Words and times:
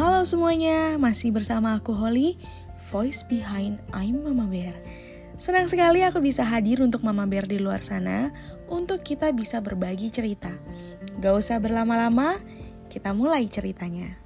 Halo 0.00 0.24
semuanya, 0.24 0.96
masih 0.96 1.28
bersama 1.28 1.76
aku 1.76 1.92
Holly, 1.92 2.40
voice 2.88 3.20
behind 3.20 3.76
I'm 3.92 4.24
Mama 4.24 4.48
Bear. 4.48 4.72
Senang 5.36 5.68
sekali 5.68 6.00
aku 6.00 6.24
bisa 6.24 6.40
hadir 6.40 6.80
untuk 6.80 7.04
Mama 7.04 7.28
Bear 7.28 7.44
di 7.44 7.60
luar 7.60 7.84
sana 7.84 8.32
untuk 8.64 9.04
kita 9.04 9.28
bisa 9.36 9.60
berbagi 9.60 10.08
cerita. 10.08 10.56
Gak 11.20 11.36
usah 11.36 11.60
berlama-lama, 11.60 12.40
kita 12.88 13.12
mulai 13.12 13.44
ceritanya. 13.44 14.16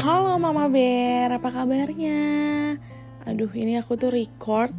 Halo 0.00 0.40
Mama 0.40 0.72
Bear, 0.72 1.36
apa 1.36 1.52
kabarnya? 1.52 2.32
Aduh 3.28 3.52
ini 3.52 3.76
aku 3.76 4.00
tuh 4.00 4.08
record 4.08 4.72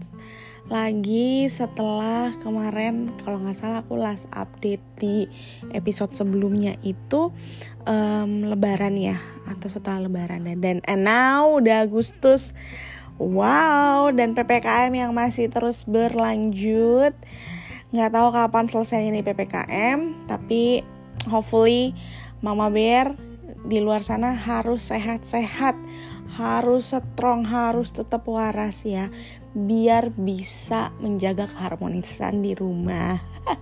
lagi 0.65 1.45
setelah 1.45 2.33
kemarin 2.41 3.13
kalau 3.21 3.37
nggak 3.37 3.53
salah 3.53 3.85
aku 3.85 4.01
last 4.01 4.25
update 4.33 4.81
di 4.97 5.29
episode 5.69 6.09
sebelumnya 6.09 6.73
itu 6.81 7.29
um, 7.85 8.49
lebaran 8.49 8.97
ya 8.97 9.21
atau 9.45 9.70
setelah 9.70 10.09
lebaran 10.09 10.49
dan 10.57 10.81
and 10.89 11.05
now 11.05 11.61
udah 11.61 11.85
Agustus. 11.85 12.57
Wow 13.15 14.11
dan 14.11 14.35
ppkm 14.35 14.91
yang 14.91 15.11
masih 15.15 15.47
terus 15.47 15.87
berlanjut. 15.87 17.15
Nggak 17.95 18.11
tahu 18.11 18.27
kapan 18.35 18.65
selesai 18.67 19.07
ini 19.07 19.23
ppkm 19.23 20.27
tapi 20.27 20.84
hopefully 21.31 21.95
mama 22.43 22.67
bear 22.67 23.15
di 23.65 23.79
luar 23.79 24.03
sana 24.03 24.35
harus 24.35 24.91
sehat-sehat 24.91 25.73
harus 26.35 26.91
strong, 26.91 27.48
harus 27.48 27.95
tetap 27.95 28.27
waras 28.27 28.84
ya, 28.84 29.07
biar 29.55 30.12
bisa 30.12 30.91
menjaga 30.99 31.48
keharmonisan 31.48 32.43
di 32.43 32.51
rumah. 32.51 33.23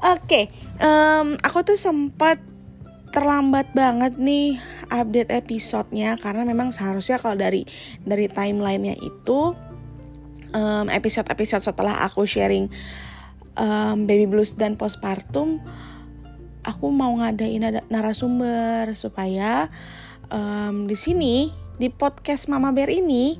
Oke, 0.00 0.16
okay, 0.24 0.44
um, 0.80 1.36
aku 1.44 1.60
tuh 1.60 1.76
sempat 1.76 2.40
terlambat 3.12 3.74
banget 3.76 4.16
nih 4.16 4.56
update 4.88 5.28
episodenya 5.34 6.16
karena 6.16 6.46
memang 6.46 6.70
seharusnya 6.72 7.18
kalau 7.18 7.36
dari 7.36 7.66
dari 8.06 8.30
timelinenya 8.30 8.96
itu 9.02 9.52
um, 10.54 10.86
episode-episode 10.88 11.62
setelah 11.62 12.06
aku 12.06 12.22
sharing 12.22 12.70
um, 13.58 14.06
baby 14.06 14.30
blues 14.30 14.54
dan 14.54 14.78
postpartum 14.78 15.58
aku 16.62 16.86
mau 16.92 17.16
ngadain 17.18 17.82
narasumber 17.88 18.92
supaya 18.94 19.72
um, 20.30 20.86
di 20.86 20.96
sini 20.96 21.50
di 21.76 21.90
podcast 21.90 22.46
Mama 22.46 22.70
Bear 22.72 22.88
ini 22.88 23.36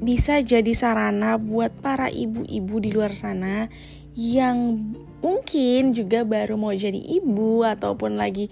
bisa 0.00 0.40
jadi 0.40 0.70
sarana 0.72 1.36
buat 1.36 1.74
para 1.82 2.08
ibu-ibu 2.08 2.80
di 2.80 2.90
luar 2.94 3.12
sana 3.12 3.68
yang 4.14 4.80
mungkin 5.20 5.92
juga 5.92 6.24
baru 6.24 6.56
mau 6.56 6.72
jadi 6.72 6.98
ibu 6.98 7.66
ataupun 7.66 8.16
lagi 8.16 8.48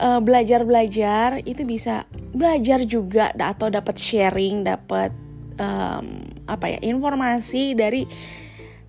uh, 0.00 0.20
belajar-belajar 0.22 1.42
itu 1.44 1.62
bisa 1.66 2.08
belajar 2.32 2.84
juga 2.86 3.34
atau 3.34 3.68
dapat 3.68 3.96
sharing, 3.98 4.64
dapat 4.64 5.10
um, 5.58 6.24
apa 6.48 6.66
ya 6.76 6.80
informasi 6.80 7.76
dari 7.76 8.08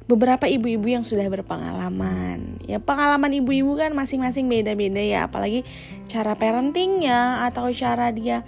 beberapa 0.09 0.49
ibu-ibu 0.49 0.89
yang 0.89 1.05
sudah 1.05 1.29
berpengalaman. 1.29 2.57
Ya 2.65 2.81
pengalaman 2.81 3.29
ibu-ibu 3.29 3.77
kan 3.77 3.93
masing-masing 3.93 4.49
beda-beda 4.49 4.97
ya, 4.97 5.29
apalagi 5.29 5.61
cara 6.09 6.33
parentingnya 6.33 7.45
atau 7.45 7.69
cara 7.69 8.09
dia 8.09 8.41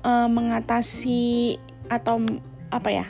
uh, 0.00 0.28
mengatasi 0.32 1.60
atau 1.92 2.24
apa 2.72 2.88
ya 2.88 3.06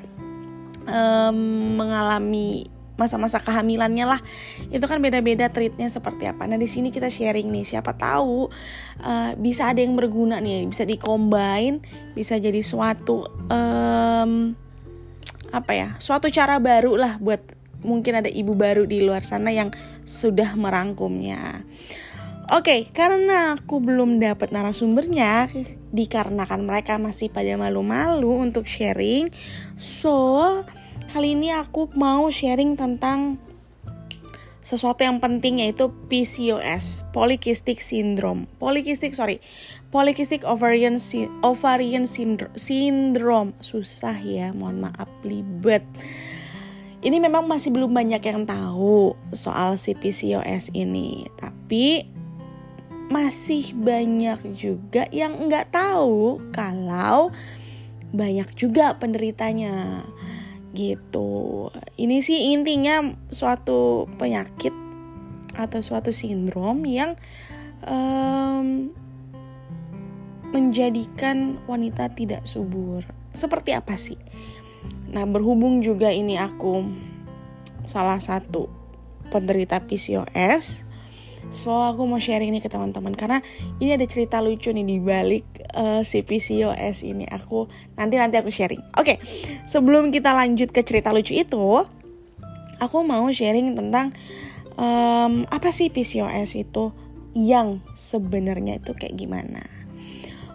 um, 0.91 1.79
mengalami 1.79 2.67
masa-masa 2.99 3.41
kehamilannya 3.41 4.05
lah 4.05 4.21
itu 4.69 4.85
kan 4.85 5.01
beda-beda 5.01 5.49
treatnya 5.49 5.89
seperti 5.89 6.29
apa 6.29 6.45
nah 6.45 6.61
di 6.61 6.69
sini 6.69 6.93
kita 6.93 7.09
sharing 7.09 7.49
nih 7.49 7.65
siapa 7.65 7.97
tahu 7.97 8.53
uh, 9.01 9.31
bisa 9.41 9.73
ada 9.73 9.81
yang 9.81 9.97
berguna 9.97 10.39
nih 10.39 10.69
bisa 10.69 10.85
dikombain 10.85 11.81
bisa 12.13 12.37
jadi 12.37 12.61
suatu 12.61 13.25
um, 13.49 14.53
apa 15.53 15.73
ya 15.73 15.89
suatu 15.97 16.29
cara 16.29 16.61
baru 16.61 17.01
lah 17.01 17.17
buat 17.17 17.62
mungkin 17.83 18.23
ada 18.23 18.31
ibu 18.31 18.55
baru 18.55 18.87
di 18.87 19.03
luar 19.03 19.23
sana 19.27 19.55
yang 19.55 19.71
sudah 20.03 20.55
merangkumnya. 20.59 21.63
Oke, 22.53 22.69
okay, 22.69 22.81
karena 22.91 23.55
aku 23.55 23.79
belum 23.79 24.19
dapat 24.19 24.51
narasumbernya, 24.51 25.49
dikarenakan 25.95 26.67
mereka 26.67 26.99
masih 26.99 27.31
pada 27.31 27.55
malu-malu 27.55 28.43
untuk 28.43 28.67
sharing, 28.67 29.31
so 29.79 30.61
kali 31.15 31.39
ini 31.39 31.55
aku 31.55 31.89
mau 31.95 32.29
sharing 32.29 32.75
tentang 32.75 33.39
sesuatu 34.63 35.03
yang 35.03 35.19
penting 35.19 35.63
yaitu 35.63 35.91
PCOS, 36.07 37.07
Polycystic 37.11 37.83
Syndrome. 37.83 38.47
Polycystic, 38.63 39.13
sorry, 39.13 39.43
Polycystic 39.91 40.47
Ovarian 40.47 40.97
Ovarian 41.43 42.07
Syndrome. 42.07 43.51
Susah 43.59 44.17
ya, 44.23 44.55
mohon 44.55 44.87
maaf, 44.87 45.11
libet 45.27 45.83
ini 47.03 47.19
memang 47.19 47.51
masih 47.51 47.75
belum 47.75 47.91
banyak 47.91 48.23
yang 48.23 48.47
tahu 48.47 49.19
soal 49.35 49.75
si 49.75 49.99
PCOS 49.99 50.71
ini, 50.71 51.27
tapi 51.35 52.07
masih 53.11 53.75
banyak 53.77 54.41
juga 54.55 55.05
yang 55.11 55.51
nggak 55.51 55.75
tahu 55.75 56.41
kalau 56.55 57.35
banyak 58.15 58.47
juga 58.55 58.97
penderitanya 58.97 60.07
gitu. 60.73 61.69
Ini 61.99 62.23
sih 62.23 62.55
intinya 62.55 63.03
suatu 63.29 64.09
penyakit 64.17 64.73
atau 65.53 65.85
suatu 65.85 66.15
sindrom 66.15 66.87
yang 66.89 67.19
um, 67.85 68.89
menjadikan 70.53 71.59
wanita 71.67 72.13
tidak 72.15 72.47
subur. 72.47 73.05
Seperti 73.33 73.73
apa 73.73 73.97
sih? 73.97 74.21
Nah, 75.13 75.29
berhubung 75.29 75.85
juga 75.85 76.09
ini 76.09 76.41
aku 76.41 76.89
salah 77.85 78.17
satu 78.23 78.71
penderita 79.29 79.81
PCOS, 79.85 80.89
so 81.53 81.73
aku 81.73 82.05
mau 82.09 82.21
sharing 82.21 82.53
ini 82.53 82.61
ke 82.65 82.69
teman-teman 82.69 83.13
karena 83.13 83.45
ini 83.81 83.93
ada 83.93 84.07
cerita 84.09 84.41
lucu 84.41 84.73
nih 84.73 84.85
di 84.85 84.97
balik 85.01 85.45
uh, 85.77 86.01
si 86.05 86.25
PCOS 86.25 87.05
ini. 87.05 87.29
Aku 87.29 87.69
nanti 87.97 88.17
nanti 88.17 88.41
aku 88.41 88.49
sharing. 88.49 88.81
Oke, 88.97 89.17
okay, 89.17 89.17
sebelum 89.69 90.09
kita 90.09 90.33
lanjut 90.33 90.73
ke 90.73 90.81
cerita 90.81 91.13
lucu 91.13 91.37
itu, 91.37 91.85
aku 92.81 92.99
mau 93.05 93.29
sharing 93.29 93.77
tentang 93.77 94.17
um, 94.77 95.45
apa 95.49 95.69
sih 95.75 95.93
PCOS 95.93 96.57
itu 96.57 96.93
yang 97.33 97.81
sebenarnya 97.97 98.81
itu 98.81 98.93
kayak 98.93 99.17
gimana. 99.17 99.65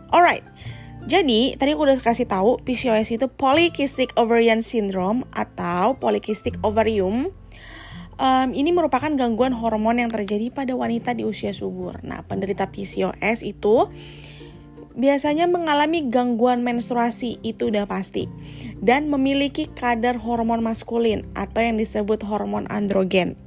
Alright, 0.07 0.45
jadi, 1.07 1.55
tadi 1.55 1.71
aku 1.71 1.87
udah 1.87 2.03
kasih 2.03 2.27
tahu 2.27 2.59
PCOS 2.67 3.15
itu 3.15 3.31
Polycystic 3.31 4.11
Ovarian 4.19 4.59
Syndrome 4.59 5.23
atau 5.31 5.95
Polycystic 5.95 6.59
Ovarium. 6.67 7.31
Um, 8.19 8.49
ini 8.51 8.75
merupakan 8.75 9.07
gangguan 9.15 9.55
hormon 9.55 10.03
yang 10.03 10.11
terjadi 10.11 10.51
pada 10.51 10.75
wanita 10.75 11.15
di 11.15 11.23
usia 11.23 11.55
subur. 11.55 12.03
Nah, 12.03 12.27
penderita 12.27 12.67
PCOS 12.67 13.47
itu 13.47 13.87
biasanya 14.99 15.47
mengalami 15.47 16.11
gangguan 16.11 16.65
menstruasi 16.65 17.39
itu 17.39 17.69
udah 17.71 17.87
pasti 17.87 18.25
dan 18.83 19.07
memiliki 19.07 19.69
kadar 19.69 20.19
hormon 20.19 20.59
maskulin 20.59 21.23
atau 21.37 21.61
yang 21.61 21.77
disebut 21.79 22.25
hormon 22.25 22.67
androgen 22.67 23.39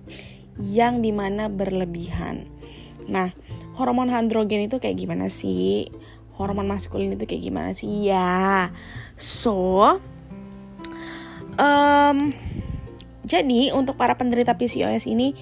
yang 0.56 1.04
di 1.04 1.12
mana 1.12 1.52
berlebihan. 1.52 2.46
Nah, 3.10 3.34
hormon 3.74 4.08
androgen 4.14 4.64
itu 4.64 4.78
kayak 4.78 4.96
gimana 5.02 5.26
sih? 5.26 5.90
Hormon 6.40 6.64
maskulin 6.64 7.12
itu 7.12 7.28
kayak 7.28 7.44
gimana 7.44 7.70
sih? 7.76 8.08
Ya 8.08 8.72
so 9.20 10.00
um, 11.60 12.18
jadi 13.28 13.70
untuk 13.76 14.00
para 14.00 14.16
penderita 14.16 14.56
PCOS 14.56 15.04
ini 15.06 15.36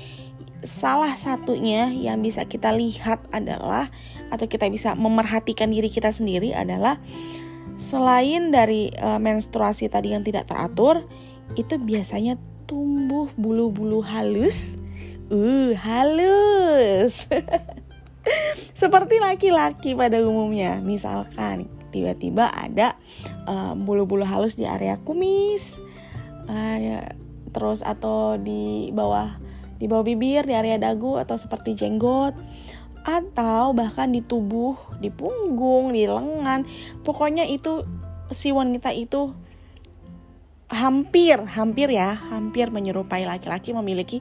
salah 0.67 1.15
satunya 1.15 1.95
yang 1.95 2.19
bisa 2.19 2.43
kita 2.45 2.75
lihat 2.75 3.23
adalah 3.31 3.87
atau 4.29 4.51
kita 4.51 4.67
bisa 4.69 4.99
memerhatikan 4.99 5.71
diri 5.71 5.87
kita 5.89 6.11
sendiri 6.11 6.53
adalah 6.53 6.99
selain 7.79 8.51
dari 8.51 8.91
uh, 8.99 9.23
menstruasi 9.23 9.87
tadi 9.87 10.13
yang 10.13 10.27
tidak 10.27 10.51
teratur 10.51 11.07
itu 11.55 11.79
biasanya 11.79 12.37
tumbuh 12.67 13.31
bulu-bulu 13.39 14.03
halus. 14.05 14.77
Uh 15.29 15.77
halus 15.77 17.29
Seperti 18.79 19.19
laki-laki 19.19 19.95
pada 19.99 20.23
umumnya, 20.23 20.79
misalkan 20.83 21.67
tiba-tiba 21.89 22.53
ada 22.53 22.95
eh, 23.49 23.73
bulu-bulu 23.75 24.23
uh, 24.23 24.29
halus 24.29 24.55
di 24.55 24.69
area 24.69 25.01
kumis, 25.03 25.81
uh, 26.47 26.77
ya, 26.79 27.01
terus 27.51 27.81
atau 27.81 28.37
di 28.37 28.93
bawah 28.93 29.41
di 29.79 29.87
bawah 29.87 30.05
bibir, 30.05 30.45
di 30.45 30.55
area 30.55 30.77
dagu 30.77 31.17
atau 31.17 31.39
seperti 31.39 31.75
jenggot, 31.75 32.35
atau 33.07 33.73
bahkan 33.73 34.11
di 34.13 34.21
tubuh, 34.21 34.77
di 35.01 35.09
punggung, 35.09 35.95
di 35.95 36.05
lengan, 36.05 36.67
pokoknya 37.07 37.49
itu 37.49 37.87
si 38.29 38.53
wanita 38.53 38.93
itu 38.93 39.33
hampir 40.69 41.41
hampir 41.49 41.89
ya 41.89 42.13
hampir 42.29 42.69
menyerupai 42.69 43.25
laki-laki 43.25 43.73
memiliki 43.73 44.21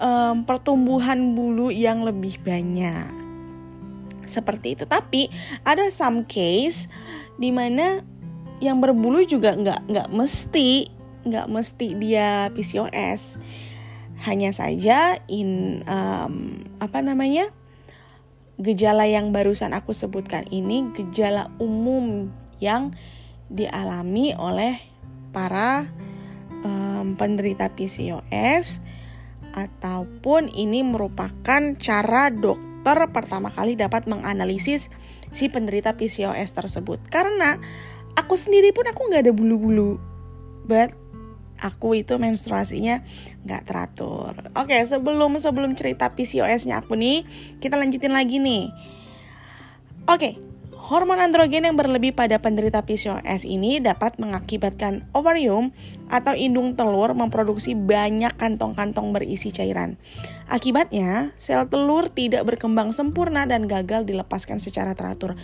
um, 0.00 0.42
pertumbuhan 0.48 1.36
bulu 1.36 1.68
yang 1.68 2.02
lebih 2.02 2.40
banyak. 2.42 3.12
Seperti 4.24 4.74
itu. 4.74 4.88
Tapi 4.88 5.28
ada 5.62 5.86
some 5.92 6.24
case 6.24 6.88
di 7.36 7.52
mana 7.52 8.02
yang 8.60 8.80
berbulu 8.80 9.24
juga 9.24 9.56
nggak 9.56 9.80
nggak 9.88 10.08
mesti 10.12 10.88
nggak 11.24 11.46
mesti 11.48 11.86
dia 11.96 12.48
PCOS 12.52 13.40
hanya 14.28 14.52
saja 14.52 15.16
in 15.32 15.80
um, 15.88 16.64
apa 16.76 17.00
namanya 17.00 17.48
gejala 18.60 19.08
yang 19.08 19.32
barusan 19.32 19.72
aku 19.72 19.96
sebutkan 19.96 20.44
ini 20.52 20.92
gejala 20.92 21.48
umum 21.56 22.28
yang 22.60 22.92
dialami 23.48 24.36
oleh 24.36 24.76
para 25.32 25.88
um, 26.60 27.16
penderita 27.16 27.72
PCOS 27.72 28.84
ataupun 29.54 30.50
ini 30.52 30.82
merupakan 30.82 31.74
cara 31.76 32.30
dokter 32.30 32.98
pertama 33.12 33.52
kali 33.52 33.76
dapat 33.76 34.08
menganalisis 34.08 34.88
si 35.30 35.46
penderita 35.52 35.94
PCOS 35.94 36.56
tersebut 36.56 36.98
karena 37.12 37.60
aku 38.16 38.34
sendiri 38.34 38.74
pun 38.74 38.88
aku 38.88 39.10
nggak 39.10 39.28
ada 39.28 39.32
bulu-bulu 39.34 40.00
but 40.66 40.94
aku 41.60 42.00
itu 42.00 42.16
menstruasinya 42.16 43.04
nggak 43.44 43.62
teratur. 43.68 44.32
Oke, 44.56 44.80
sebelum 44.88 45.36
sebelum 45.36 45.76
cerita 45.76 46.08
PCOS-nya 46.08 46.80
aku 46.80 46.96
nih, 46.96 47.28
kita 47.60 47.76
lanjutin 47.76 48.16
lagi 48.16 48.40
nih. 48.40 48.72
Oke, 50.08 50.40
hormon 50.90 51.22
androgen 51.22 51.62
yang 51.62 51.78
berlebih 51.78 52.10
pada 52.10 52.42
penderita 52.42 52.82
PCOS 52.82 53.46
ini 53.46 53.78
dapat 53.78 54.18
mengakibatkan 54.18 55.06
ovarium 55.14 55.70
atau 56.10 56.34
indung 56.34 56.74
telur 56.74 57.14
memproduksi 57.14 57.78
banyak 57.78 58.34
kantong-kantong 58.34 59.14
berisi 59.14 59.54
cairan. 59.54 59.94
Akibatnya, 60.50 61.30
sel 61.38 61.70
telur 61.70 62.10
tidak 62.10 62.42
berkembang 62.42 62.90
sempurna 62.90 63.46
dan 63.46 63.70
gagal 63.70 64.02
dilepaskan 64.02 64.58
secara 64.58 64.98
teratur. 64.98 65.38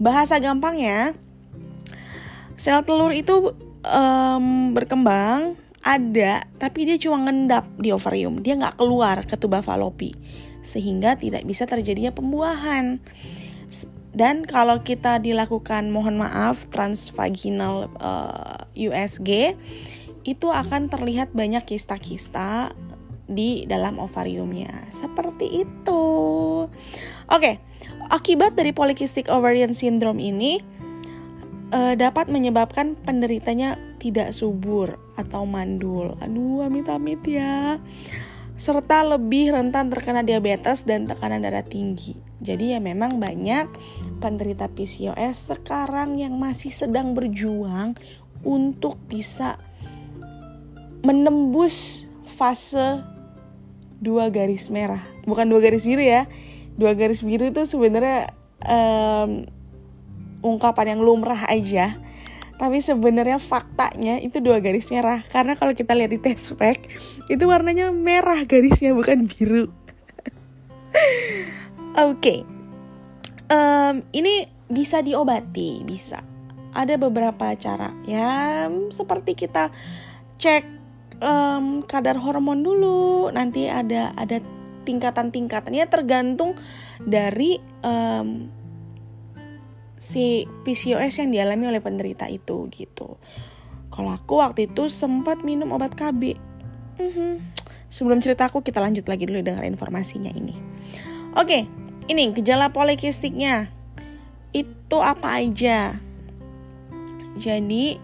Bahasa 0.00 0.40
gampangnya, 0.40 1.12
sel 2.56 2.80
telur 2.88 3.12
itu 3.12 3.52
um, 3.84 4.72
berkembang 4.72 5.60
ada 5.84 6.42
tapi 6.58 6.82
dia 6.82 6.98
cuma 6.98 7.22
ngendap 7.22 7.68
di 7.78 7.94
ovarium 7.94 8.42
dia 8.42 8.58
nggak 8.58 8.74
keluar 8.74 9.22
ke 9.22 9.38
tuba 9.38 9.62
falopi 9.62 10.10
sehingga 10.66 11.14
tidak 11.14 11.46
bisa 11.46 11.62
terjadinya 11.62 12.10
pembuahan 12.10 12.98
dan 14.16 14.48
kalau 14.48 14.80
kita 14.80 15.20
dilakukan 15.20 15.92
mohon 15.92 16.16
maaf 16.16 16.72
transvaginal 16.72 17.92
uh, 18.00 18.64
eh, 18.72 18.88
USG 18.88 19.54
itu 20.24 20.48
akan 20.48 20.88
terlihat 20.88 21.36
banyak 21.36 21.62
kista-kista 21.68 22.72
di 23.28 23.68
dalam 23.68 24.00
ovariumnya 24.00 24.88
seperti 24.88 25.68
itu 25.68 26.04
oke 27.28 27.52
akibat 28.08 28.56
dari 28.56 28.72
polycystic 28.72 29.28
ovarian 29.28 29.76
syndrome 29.76 30.18
ini 30.18 30.64
uh, 31.76 31.94
dapat 31.94 32.32
menyebabkan 32.32 32.96
penderitanya 33.06 33.78
tidak 33.98 34.30
subur 34.30 35.00
atau 35.16 35.48
mandul. 35.48 36.14
Aduh, 36.22 36.62
amit-amit 36.62 37.22
ya. 37.26 37.80
Serta 38.56 39.04
lebih 39.04 39.52
rentan 39.52 39.92
terkena 39.92 40.24
diabetes 40.24 40.88
dan 40.88 41.04
tekanan 41.04 41.44
darah 41.44 41.64
tinggi. 41.64 42.16
Jadi 42.40 42.72
ya 42.72 42.80
memang 42.80 43.20
banyak 43.20 43.68
penderita 44.20 44.68
PCOS 44.72 45.56
sekarang 45.56 46.16
yang 46.16 46.40
masih 46.40 46.72
sedang 46.72 47.12
berjuang 47.12 47.96
untuk 48.44 48.96
bisa 49.08 49.60
menembus 51.04 52.08
fase 52.24 53.04
dua 54.00 54.32
garis 54.32 54.72
merah. 54.72 55.04
Bukan 55.28 55.48
dua 55.48 55.60
garis 55.60 55.84
biru 55.84 56.04
ya. 56.04 56.24
Dua 56.76 56.92
garis 56.92 57.20
biru 57.24 57.48
itu 57.48 57.64
sebenarnya 57.64 58.32
um, 58.64 59.48
ungkapan 60.44 60.96
yang 60.96 61.00
lumrah 61.04 61.48
aja 61.48 61.96
tapi 62.56 62.80
sebenarnya 62.80 63.36
faktanya 63.36 64.16
itu 64.20 64.40
dua 64.40 64.64
garis 64.64 64.88
merah 64.88 65.20
karena 65.20 65.56
kalau 65.56 65.76
kita 65.76 65.92
lihat 65.92 66.12
di 66.12 66.20
test 66.20 66.56
pack 66.56 66.88
itu 67.28 67.44
warnanya 67.44 67.92
merah 67.92 68.42
garisnya 68.48 68.96
bukan 68.96 69.28
biru. 69.28 69.68
Oke. 71.96 72.16
Okay. 72.16 72.40
um, 73.52 74.00
ini 74.16 74.48
bisa 74.72 75.04
diobati 75.04 75.84
bisa. 75.84 76.24
Ada 76.76 77.00
beberapa 77.00 77.52
cara. 77.56 77.92
Ya 78.04 78.68
seperti 78.92 79.36
kita 79.36 79.72
cek 80.36 80.64
um, 81.20 81.84
kadar 81.84 82.16
hormon 82.20 82.64
dulu. 82.64 83.28
Nanti 83.32 83.68
ada 83.68 84.12
ada 84.16 84.40
tingkatan-tingkatannya 84.86 85.84
tergantung 85.90 86.54
dari 87.02 87.58
um, 87.82 88.48
si 89.96 90.44
PCOS 90.64 91.24
yang 91.24 91.32
dialami 91.32 91.72
oleh 91.72 91.82
penderita 91.82 92.28
itu 92.28 92.68
gitu. 92.72 93.16
Kalau 93.92 94.12
aku 94.12 94.44
waktu 94.44 94.68
itu 94.68 94.92
sempat 94.92 95.40
minum 95.40 95.72
obat 95.72 95.96
KB. 95.96 96.36
Mm-hmm. 97.00 97.32
Sebelum 97.88 98.20
cerita 98.20 98.48
aku 98.48 98.60
kita 98.60 98.80
lanjut 98.80 99.08
lagi 99.08 99.24
dulu 99.24 99.40
dengar 99.40 99.64
informasinya 99.64 100.32
ini. 100.32 100.56
Oke, 101.36 101.64
ini 102.08 102.32
gejala 102.36 102.72
polikistiknya 102.72 103.72
itu 104.52 104.98
apa 105.00 105.40
aja? 105.40 105.96
Jadi 107.36 108.00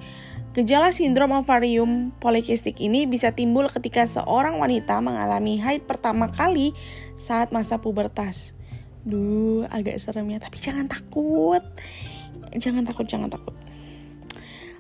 Gejala 0.53 0.93
sindrom 0.93 1.33
ovarium 1.33 2.13
polikistik 2.21 2.77
ini 2.85 3.09
bisa 3.09 3.33
timbul 3.33 3.73
ketika 3.73 4.05
seorang 4.05 4.61
wanita 4.61 5.01
mengalami 5.01 5.57
haid 5.57 5.89
pertama 5.89 6.29
kali 6.29 6.77
saat 7.17 7.57
masa 7.57 7.81
pubertas. 7.81 8.53
Duh, 9.03 9.67
agak 9.71 9.99
serem 9.99 10.31
ya, 10.31 10.39
tapi 10.39 10.63
jangan 10.63 10.87
takut. 10.87 11.63
Jangan 12.55 12.87
takut, 12.87 13.07
jangan 13.09 13.29
takut. 13.33 13.55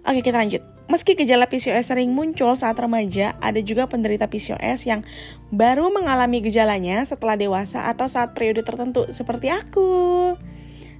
Oke, 0.02 0.18
kita 0.18 0.38
lanjut. 0.38 0.62
Meski 0.90 1.14
gejala 1.14 1.46
PCOS 1.46 1.94
sering 1.94 2.10
muncul 2.10 2.52
saat 2.58 2.74
remaja, 2.74 3.38
ada 3.38 3.62
juga 3.62 3.86
penderita 3.86 4.26
PCOS 4.26 4.90
yang 4.90 5.06
baru 5.54 5.94
mengalami 5.94 6.42
gejalanya 6.42 7.06
setelah 7.06 7.38
dewasa 7.38 7.86
atau 7.86 8.10
saat 8.10 8.34
periode 8.34 8.66
tertentu, 8.66 9.06
seperti 9.14 9.48
aku. 9.54 10.34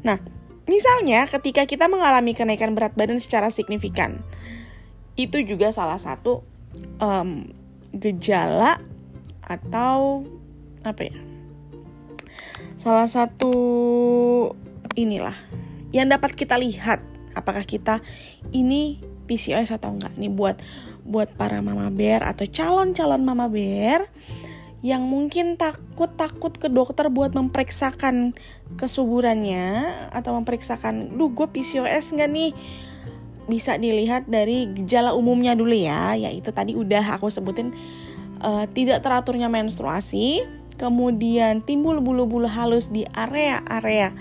Nah, 0.06 0.22
misalnya 0.70 1.26
ketika 1.26 1.66
kita 1.66 1.90
mengalami 1.90 2.30
kenaikan 2.30 2.78
berat 2.78 2.94
badan 2.94 3.18
secara 3.18 3.50
signifikan, 3.50 4.22
itu 5.18 5.42
juga 5.42 5.74
salah 5.74 5.98
satu 5.98 6.46
um, 7.02 7.50
gejala 7.90 8.78
atau 9.42 10.24
apa 10.86 11.10
ya? 11.10 11.31
Salah 12.82 13.06
satu 13.06 13.54
inilah 14.98 15.38
yang 15.94 16.10
dapat 16.10 16.34
kita 16.34 16.58
lihat 16.58 16.98
apakah 17.38 17.62
kita 17.62 18.02
ini 18.50 18.98
PCOS 19.30 19.70
atau 19.78 19.94
enggak 19.94 20.18
nih 20.18 20.34
buat 20.34 20.58
buat 21.06 21.30
para 21.38 21.62
mama 21.62 21.94
bear 21.94 22.26
atau 22.26 22.42
calon-calon 22.42 23.22
mama 23.22 23.46
bear 23.46 24.10
yang 24.82 25.06
mungkin 25.06 25.54
takut-takut 25.54 26.58
ke 26.58 26.66
dokter 26.66 27.06
buat 27.06 27.30
memeriksakan 27.38 28.34
kesuburannya 28.74 29.86
atau 30.10 30.34
memeriksakan, 30.42 31.14
duh 31.14 31.30
gue 31.30 31.46
PCOS 31.46 32.18
nggak 32.18 32.30
nih? 32.34 32.50
Bisa 33.46 33.78
dilihat 33.78 34.26
dari 34.26 34.66
gejala 34.74 35.14
umumnya 35.14 35.54
dulu 35.54 35.70
ya, 35.70 36.18
yaitu 36.18 36.50
tadi 36.50 36.74
udah 36.74 37.14
aku 37.14 37.30
sebutin 37.30 37.70
uh, 38.42 38.66
tidak 38.74 39.06
teraturnya 39.06 39.46
menstruasi, 39.46 40.42
kemudian 40.76 41.64
timbul 41.64 42.00
bulu-bulu 42.02 42.48
halus 42.48 42.88
di 42.88 43.06
area-area 43.12 44.12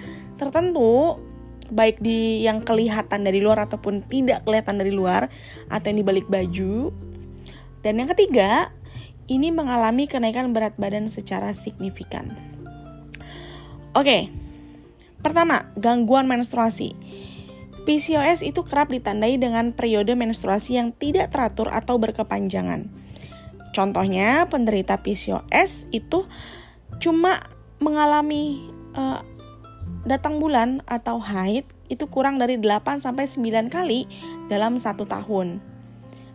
tertentu 0.41 1.21
baik 1.71 2.03
di 2.03 2.43
yang 2.43 2.61
kelihatan 2.61 3.23
dari 3.23 3.39
luar 3.39 3.63
ataupun 3.63 4.03
tidak 4.11 4.43
kelihatan 4.43 4.77
dari 4.77 4.91
luar 4.91 5.31
atau 5.71 5.87
yang 5.87 6.03
di 6.03 6.05
balik 6.05 6.27
baju. 6.27 6.91
Dan 7.81 7.97
yang 7.97 8.11
ketiga, 8.11 8.69
ini 9.31 9.49
mengalami 9.49 10.05
kenaikan 10.05 10.51
berat 10.51 10.75
badan 10.75 11.07
secara 11.07 11.55
signifikan. 11.55 12.35
Oke. 13.95 14.29
Pertama, 15.21 15.69
gangguan 15.77 16.25
menstruasi. 16.25 16.97
PCOS 17.81 18.45
itu 18.45 18.61
kerap 18.61 18.93
ditandai 18.93 19.41
dengan 19.41 19.73
periode 19.73 20.13
menstruasi 20.13 20.77
yang 20.77 20.93
tidak 20.93 21.33
teratur 21.33 21.69
atau 21.73 21.97
berkepanjangan. 21.97 23.00
Contohnya 23.71 24.47
penderita 24.51 24.99
PCOS 24.99 25.87
itu 25.95 26.27
cuma 26.99 27.39
mengalami 27.79 28.67
uh, 28.93 29.23
datang 30.05 30.37
bulan 30.37 30.83
atau 30.85 31.17
haid 31.17 31.65
itu 31.91 32.07
kurang 32.07 32.39
dari 32.39 32.55
8 32.55 33.03
sampai 33.03 33.27
9 33.27 33.67
kali 33.67 34.07
dalam 34.47 34.79
satu 34.79 35.03
tahun. 35.07 35.59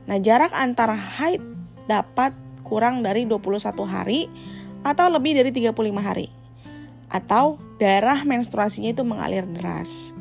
Nah, 0.06 0.18
jarak 0.20 0.52
antara 0.52 0.94
haid 0.94 1.40
dapat 1.88 2.32
kurang 2.66 3.00
dari 3.02 3.24
21 3.24 3.72
hari 3.86 4.28
atau 4.82 5.06
lebih 5.10 5.38
dari 5.38 5.50
35 5.50 5.76
hari. 5.98 6.28
Atau 7.06 7.62
darah 7.78 8.26
menstruasinya 8.26 8.90
itu 8.90 9.06
mengalir 9.06 9.46
deras. 9.46 10.14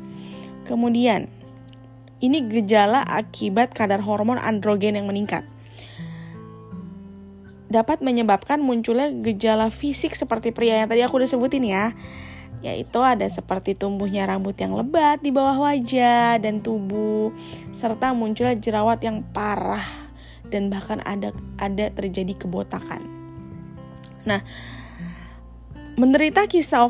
Kemudian, 0.66 1.30
Ini 2.16 2.48
gejala 2.48 3.04
akibat 3.04 3.76
kadar 3.76 4.00
hormon 4.00 4.40
androgen 4.40 4.96
yang 4.96 5.04
meningkat. 5.04 5.44
Dapat 7.66 7.98
menyebabkan 8.02 8.62
munculnya 8.62 9.10
gejala 9.10 9.68
fisik 9.74 10.14
seperti 10.14 10.54
pria 10.54 10.84
yang 10.84 10.88
tadi 10.88 11.02
aku 11.02 11.18
udah 11.18 11.30
sebutin 11.30 11.66
ya 11.66 11.92
yaitu 12.64 12.98
ada 13.04 13.28
seperti 13.28 13.76
tumbuhnya 13.76 14.24
rambut 14.24 14.56
yang 14.56 14.72
lebat 14.72 15.20
di 15.20 15.28
bawah 15.28 15.70
wajah 15.70 16.40
dan 16.40 16.64
tubuh 16.64 17.30
serta 17.70 18.16
munculnya 18.16 18.56
jerawat 18.56 18.98
yang 19.04 19.20
parah 19.30 19.84
dan 20.48 20.72
bahkan 20.72 21.02
ada 21.04 21.34
ada 21.60 21.92
terjadi 21.92 22.34
kebotakan. 22.46 23.02
Nah, 24.26 24.42
menderita 25.94 26.50
kisah 26.50 26.86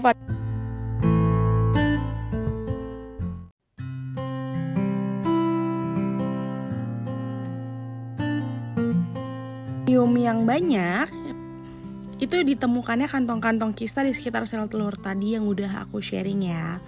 ovar 10.07 10.23
yang 10.23 10.47
banyak 10.47 11.11
itu 12.17 12.37
ditemukannya 12.47 13.11
kantong-kantong 13.11 13.75
kista 13.77 14.07
di 14.07 14.15
sekitar 14.15 14.47
sel 14.49 14.71
telur 14.71 14.95
tadi 14.97 15.35
yang 15.37 15.45
udah 15.45 15.85
aku 15.85 16.01
sharing 16.01 16.47
ya. 16.47 16.81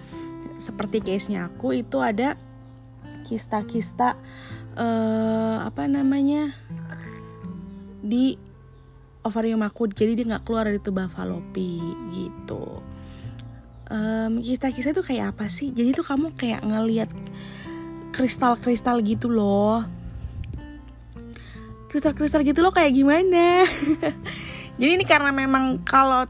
Seperti 0.57 1.03
case-nya 1.03 1.51
aku 1.51 1.83
itu 1.83 1.99
ada 2.01 2.39
kista-kista 3.27 4.17
uh, 4.79 5.57
apa 5.67 5.85
namanya 5.85 6.55
di 8.01 8.39
ovarium 9.21 9.61
aku. 9.61 9.91
Jadi 9.91 10.17
dia 10.17 10.25
nggak 10.33 10.47
keluar 10.47 10.65
dari 10.65 10.81
tuba 10.81 11.05
falopi 11.11 11.77
gitu. 12.15 12.81
Um, 13.91 14.41
kista-kista 14.41 14.95
itu 14.95 15.03
kayak 15.05 15.37
apa 15.37 15.45
sih? 15.45 15.69
Jadi 15.69 15.93
tuh 15.93 16.07
kamu 16.07 16.33
kayak 16.33 16.65
ngelihat 16.65 17.09
kristal-kristal 18.15 19.05
gitu 19.05 19.29
loh 19.29 19.98
kristal-kristal 21.89 22.45
gitu 22.45 22.61
loh 22.61 22.71
kayak 22.71 22.93
gimana 22.95 23.65
Jadi 24.79 24.95
ini 24.95 25.03
karena 25.03 25.35
memang 25.35 25.83
kalau 25.83 26.23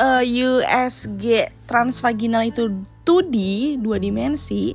uh, 0.00 0.24
eh, 0.24 0.24
USG 0.24 1.44
transvaginal 1.68 2.48
itu 2.48 2.72
2D, 3.04 3.36
dua 3.76 4.00
dimensi, 4.00 4.72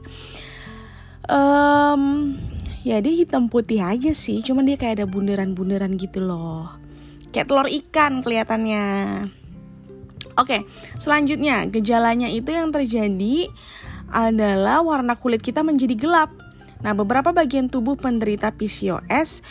um, 1.26 2.36
ya 2.86 3.02
dia 3.02 3.14
hitam 3.18 3.50
putih 3.50 3.82
aja 3.82 4.14
sih, 4.14 4.46
cuman 4.46 4.70
dia 4.70 4.78
kayak 4.78 5.02
ada 5.02 5.06
bundaran-bundaran 5.10 5.98
gitu 5.98 6.22
loh. 6.22 6.70
Kayak 7.34 7.50
telur 7.50 7.66
ikan 7.66 8.22
kelihatannya. 8.22 8.86
Oke, 10.38 10.70
selanjutnya 11.02 11.66
gejalanya 11.74 12.30
itu 12.30 12.54
yang 12.54 12.70
terjadi 12.70 13.50
adalah 14.14 14.86
warna 14.86 15.18
kulit 15.18 15.42
kita 15.42 15.66
menjadi 15.66 15.98
gelap. 15.98 16.30
Nah, 16.86 16.94
beberapa 16.94 17.34
bagian 17.34 17.74
tubuh 17.74 17.98
penderita 17.98 18.54
PCOS 18.54 19.42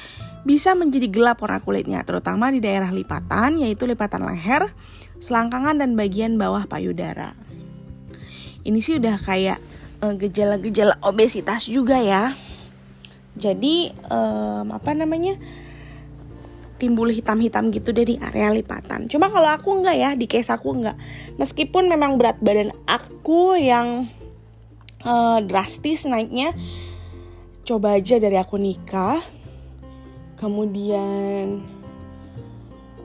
bisa 0.46 0.78
menjadi 0.78 1.10
gelap 1.10 1.42
warna 1.42 1.58
kulitnya, 1.58 2.06
terutama 2.06 2.54
di 2.54 2.62
daerah 2.62 2.94
lipatan, 2.94 3.58
yaitu 3.58 3.82
lipatan 3.82 4.22
leher, 4.22 4.70
selangkangan, 5.18 5.82
dan 5.82 5.98
bagian 5.98 6.38
bawah 6.38 6.70
payudara. 6.70 7.34
Ini 8.62 8.78
sih 8.78 9.02
udah 9.02 9.18
kayak 9.18 9.58
eh, 10.06 10.14
gejala-gejala 10.14 11.02
obesitas 11.02 11.66
juga 11.66 11.98
ya. 11.98 12.38
Jadi 13.36 13.92
um, 14.08 14.72
apa 14.72 14.96
namanya 14.96 15.36
timbul 16.80 17.12
hitam-hitam 17.12 17.68
gitu 17.68 17.92
dari 17.92 18.16
area 18.16 18.48
lipatan. 18.48 19.10
Cuma 19.12 19.28
kalau 19.28 19.50
aku 19.50 19.82
enggak 19.82 19.96
ya, 19.98 20.10
di 20.14 20.24
case 20.30 20.48
aku 20.54 20.72
enggak. 20.72 20.96
Meskipun 21.36 21.90
memang 21.90 22.16
berat 22.16 22.40
badan 22.40 22.72
aku 22.88 23.58
yang 23.58 24.08
uh, 25.04 25.42
drastis 25.44 26.08
naiknya, 26.08 26.56
coba 27.66 28.00
aja 28.00 28.16
dari 28.16 28.40
aku 28.40 28.56
nikah 28.56 29.20
kemudian 30.37 31.64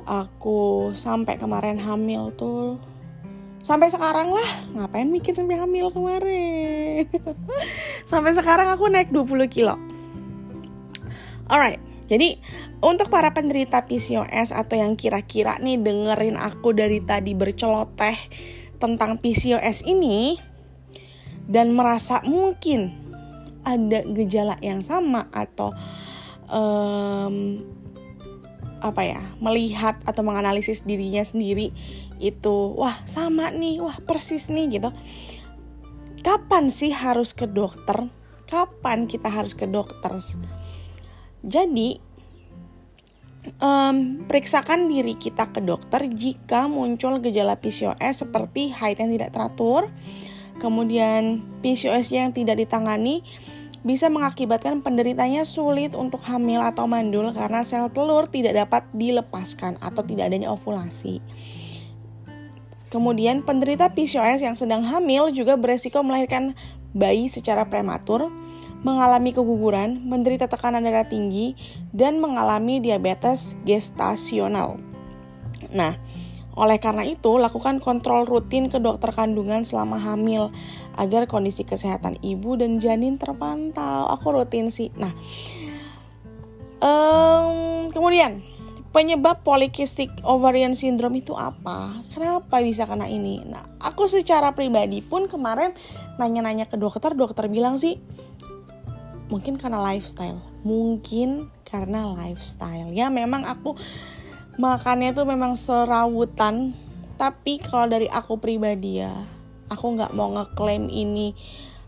aku 0.06 0.92
sampai 0.94 1.40
kemarin 1.40 1.80
hamil 1.80 2.30
tuh. 2.36 2.78
Sampai 3.62 3.94
sekarang 3.94 4.34
lah 4.34 4.52
ngapain 4.74 5.06
mikir 5.06 5.34
sampai 5.38 5.58
hamil 5.58 5.94
kemarin? 5.94 7.06
Sampai 8.10 8.34
sekarang 8.34 8.74
aku 8.74 8.90
naik 8.90 9.14
20 9.14 9.46
kilo. 9.54 9.78
Alright 11.46 11.92
jadi 12.12 12.44
untuk 12.84 13.08
para 13.08 13.32
penderita 13.32 13.88
PCOS 13.88 14.52
atau 14.52 14.76
yang 14.76 15.00
kira-kira 15.00 15.56
nih 15.64 15.80
dengerin 15.80 16.36
aku 16.36 16.76
dari 16.76 17.00
tadi 17.00 17.32
berceloteh 17.32 18.20
tentang 18.84 19.16
PCOS 19.24 19.88
ini 19.88 20.36
dan 21.48 21.72
merasa 21.72 22.20
mungkin 22.28 22.92
ada 23.64 24.04
gejala 24.12 24.60
yang 24.60 24.84
sama 24.84 25.32
atau 25.32 25.72
um, 26.51 27.63
apa 28.81 29.01
ya 29.05 29.22
melihat 29.38 29.96
atau 30.03 30.25
menganalisis 30.25 30.81
dirinya 30.81 31.22
sendiri 31.22 31.70
itu 32.17 32.74
wah 32.75 32.98
sama 33.05 33.50
nih 33.53 33.81
wah 33.81 33.98
persis 34.03 34.51
nih 34.51 34.77
gitu. 34.77 34.89
Kapan 36.22 36.70
sih 36.70 36.93
harus 36.93 37.34
ke 37.34 37.50
dokter? 37.50 38.05
Kapan 38.46 39.10
kita 39.10 39.31
harus 39.31 39.58
ke 39.58 39.65
dokter? 39.65 40.22
Jadi 41.41 41.98
um, 43.58 44.22
periksakan 44.29 44.86
diri 44.86 45.17
kita 45.17 45.50
ke 45.50 45.65
dokter 45.65 46.05
jika 46.05 46.70
muncul 46.70 47.17
gejala 47.17 47.58
PCOS 47.58 48.27
seperti 48.27 48.70
haid 48.70 49.01
yang 49.01 49.10
tidak 49.17 49.34
teratur 49.34 49.89
kemudian 50.62 51.41
PCOS 51.65 52.13
yang 52.13 52.30
tidak 52.30 52.62
ditangani 52.62 53.25
bisa 53.82 54.13
mengakibatkan 54.13 54.86
penderitanya 54.86 55.41
sulit 55.41 55.98
untuk 55.98 56.22
hamil 56.30 56.62
atau 56.62 56.86
mandul 56.86 57.34
karena 57.34 57.65
sel 57.65 57.89
telur 57.89 58.30
tidak 58.30 58.53
dapat 58.53 58.86
dilepaskan 58.94 59.82
atau 59.82 60.06
tidak 60.06 60.30
adanya 60.30 60.53
ovulasi. 60.53 61.18
Kemudian 62.94 63.41
penderita 63.41 63.89
PCOS 63.89 64.46
yang 64.46 64.53
sedang 64.53 64.86
hamil 64.86 65.34
juga 65.34 65.58
beresiko 65.58 66.06
melahirkan 66.06 66.53
bayi 66.94 67.32
secara 67.32 67.65
prematur, 67.65 68.30
mengalami 68.84 69.32
keguguran, 69.32 70.03
menderita 70.06 70.46
tekanan 70.46 70.84
darah 70.84 71.08
tinggi, 71.08 71.56
dan 71.96 72.20
mengalami 72.20 72.84
diabetes 72.84 73.56
gestasional. 73.63 74.77
Nah, 75.72 75.96
oleh 76.51 76.77
karena 76.84 77.08
itu, 77.08 77.39
lakukan 77.39 77.79
kontrol 77.79 78.27
rutin 78.27 78.67
ke 78.67 78.75
dokter 78.75 79.15
kandungan 79.15 79.63
selama 79.63 79.96
hamil 79.96 80.51
agar 81.00 81.24
kondisi 81.24 81.63
kesehatan 81.63 82.20
ibu 82.20 82.60
dan 82.60 82.75
janin 82.84 83.15
terpantau. 83.15 84.12
Aku 84.12 84.36
rutin 84.36 84.67
sih. 84.67 84.91
Nah, 85.00 85.15
um, 86.84 87.88
kemudian 87.96 88.43
penyebab 88.91 89.48
polycystic 89.48 90.12
ovarian 90.27 90.75
syndrome 90.75 91.24
itu 91.24 91.31
apa? 91.31 92.03
Kenapa 92.12 92.60
bisa 92.60 92.84
kena 92.84 93.08
ini? 93.08 93.39
Nah, 93.48 93.63
aku 93.79 94.12
secara 94.12 94.51
pribadi 94.51 95.00
pun 95.00 95.31
kemarin 95.31 95.72
nanya-nanya 96.20 96.67
ke 96.67 96.75
dokter, 96.75 97.15
dokter 97.15 97.48
bilang 97.48 97.79
sih 97.79 97.96
mungkin 99.31 99.55
karena 99.55 99.79
lifestyle. 99.79 100.43
Mungkin 100.67 101.48
karena 101.63 102.12
lifestyle. 102.12 102.91
Ya 102.91 103.08
memang 103.08 103.48
aku 103.48 103.79
makannya 104.60 105.15
tuh 105.15 105.27
memang 105.27 105.55
serawutan 105.55 106.75
tapi 107.15 107.62
kalau 107.62 107.88
dari 107.91 108.10
aku 108.10 108.36
pribadi 108.41 109.03
ya 109.03 109.13
aku 109.72 109.96
nggak 109.96 110.12
mau 110.12 110.34
ngeklaim 110.36 110.91
ini 110.91 111.31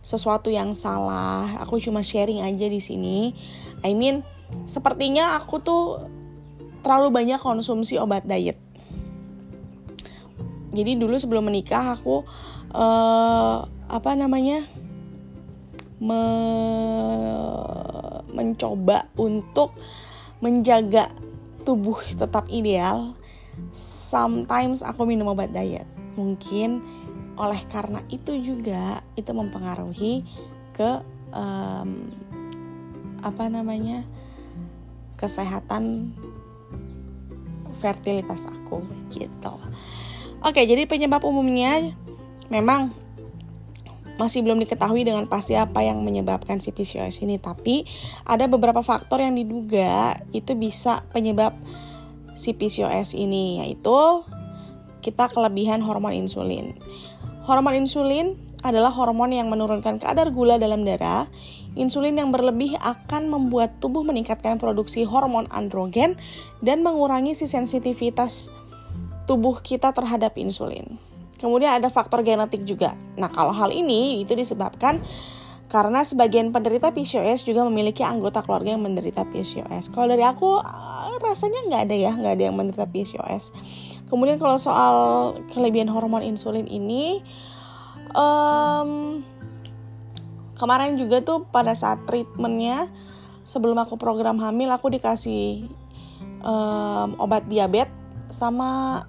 sesuatu 0.03 0.51
yang 0.51 0.75
salah. 0.75 1.63
Aku 1.63 1.79
cuma 1.79 2.03
sharing 2.03 2.43
aja 2.43 2.67
di 2.67 2.83
sini. 2.83 3.31
I 3.81 3.95
mean 3.95 4.21
sepertinya 4.67 5.39
aku 5.39 5.63
tuh 5.63 5.83
terlalu 6.83 7.09
banyak 7.11 7.39
konsumsi 7.39 7.95
obat 7.95 8.27
diet. 8.27 8.59
Jadi 10.75 10.99
dulu 10.99 11.15
sebelum 11.15 11.47
menikah 11.47 11.95
aku 11.95 12.27
uh, 12.75 13.57
apa 13.87 14.11
namanya 14.19 14.67
me 16.03 16.21
mencoba 18.33 19.07
untuk 19.15 19.77
menjaga 20.43 21.13
tubuh 21.63 21.99
tetap 22.13 22.45
ideal, 22.51 23.15
sometimes 23.73 24.83
aku 24.83 25.07
minum 25.07 25.31
obat 25.31 25.55
diet. 25.55 25.87
Mungkin 26.19 26.83
oleh 27.33 27.61
karena 27.71 28.03
itu 28.13 28.37
juga 28.37 29.01
itu 29.17 29.31
mempengaruhi 29.33 30.21
ke 30.75 31.01
um, 31.33 32.13
apa 33.23 33.43
namanya 33.49 34.05
kesehatan 35.17 36.13
fertilitas 37.81 38.45
aku 38.45 38.83
gitu. 39.09 39.55
Oke, 40.43 40.61
jadi 40.67 40.83
penyebab 40.83 41.23
umumnya 41.23 41.95
memang 42.51 42.91
masih 44.23 44.39
belum 44.39 44.63
diketahui 44.63 45.03
dengan 45.03 45.27
pasti 45.27 45.59
apa 45.59 45.83
yang 45.83 45.99
menyebabkan 45.99 46.63
si 46.63 46.71
PCOS 46.71 47.19
ini, 47.19 47.35
tapi 47.43 47.83
ada 48.23 48.47
beberapa 48.47 48.79
faktor 48.79 49.19
yang 49.19 49.35
diduga 49.35 50.15
itu 50.31 50.55
bisa 50.55 51.03
penyebab 51.11 51.51
si 52.31 52.55
PCOS 52.55 53.19
ini, 53.19 53.59
yaitu 53.59 54.23
kita 55.03 55.27
kelebihan 55.27 55.83
hormon 55.83 56.15
insulin. 56.15 56.71
Hormon 57.43 57.83
insulin 57.83 58.39
adalah 58.63 58.95
hormon 58.95 59.35
yang 59.35 59.51
menurunkan 59.51 59.99
kadar 59.99 60.31
gula 60.31 60.55
dalam 60.55 60.87
darah. 60.87 61.27
Insulin 61.75 62.15
yang 62.15 62.31
berlebih 62.31 62.79
akan 62.79 63.27
membuat 63.27 63.83
tubuh 63.83 64.07
meningkatkan 64.07 64.55
produksi 64.55 65.03
hormon 65.03 65.51
androgen 65.51 66.15
dan 66.63 66.79
mengurangi 66.79 67.35
si 67.35 67.45
sensitivitas 67.51 68.47
tubuh 69.27 69.59
kita 69.59 69.91
terhadap 69.91 70.39
insulin. 70.39 70.95
Kemudian 71.43 71.75
ada 71.75 71.91
faktor 71.91 72.23
genetik 72.23 72.63
juga. 72.63 72.95
Nah, 73.19 73.27
kalau 73.27 73.51
hal 73.51 73.75
ini 73.75 74.23
itu 74.23 74.31
disebabkan 74.31 75.03
karena 75.67 76.07
sebagian 76.07 76.55
penderita 76.55 76.95
PCOS 76.95 77.43
juga 77.43 77.67
memiliki 77.67 77.99
anggota 77.99 78.39
keluarga 78.39 78.79
yang 78.79 78.83
menderita 78.87 79.27
PCOS. 79.27 79.91
Kalau 79.91 80.07
dari 80.07 80.23
aku 80.23 80.63
ah, 80.63 81.11
rasanya 81.19 81.67
nggak 81.67 81.81
ada 81.91 81.95
ya, 81.99 82.11
nggak 82.15 82.33
ada 82.39 82.43
yang 82.47 82.55
menderita 82.55 82.87
PCOS. 82.87 83.51
Kemudian 84.07 84.39
kalau 84.39 84.55
soal 84.55 84.95
kelebihan 85.51 85.91
hormon 85.91 86.23
insulin 86.23 86.69
ini, 86.69 87.19
um, 88.15 89.19
kemarin 90.55 90.95
juga 90.95 91.19
tuh 91.19 91.43
pada 91.49 91.75
saat 91.75 92.05
treatmentnya 92.07 92.87
sebelum 93.43 93.75
aku 93.81 93.99
program 93.99 94.39
hamil 94.39 94.71
aku 94.71 94.87
dikasih 94.93 95.67
um, 96.45 97.19
obat 97.19 97.43
diabetes 97.51 97.91
sama 98.31 99.03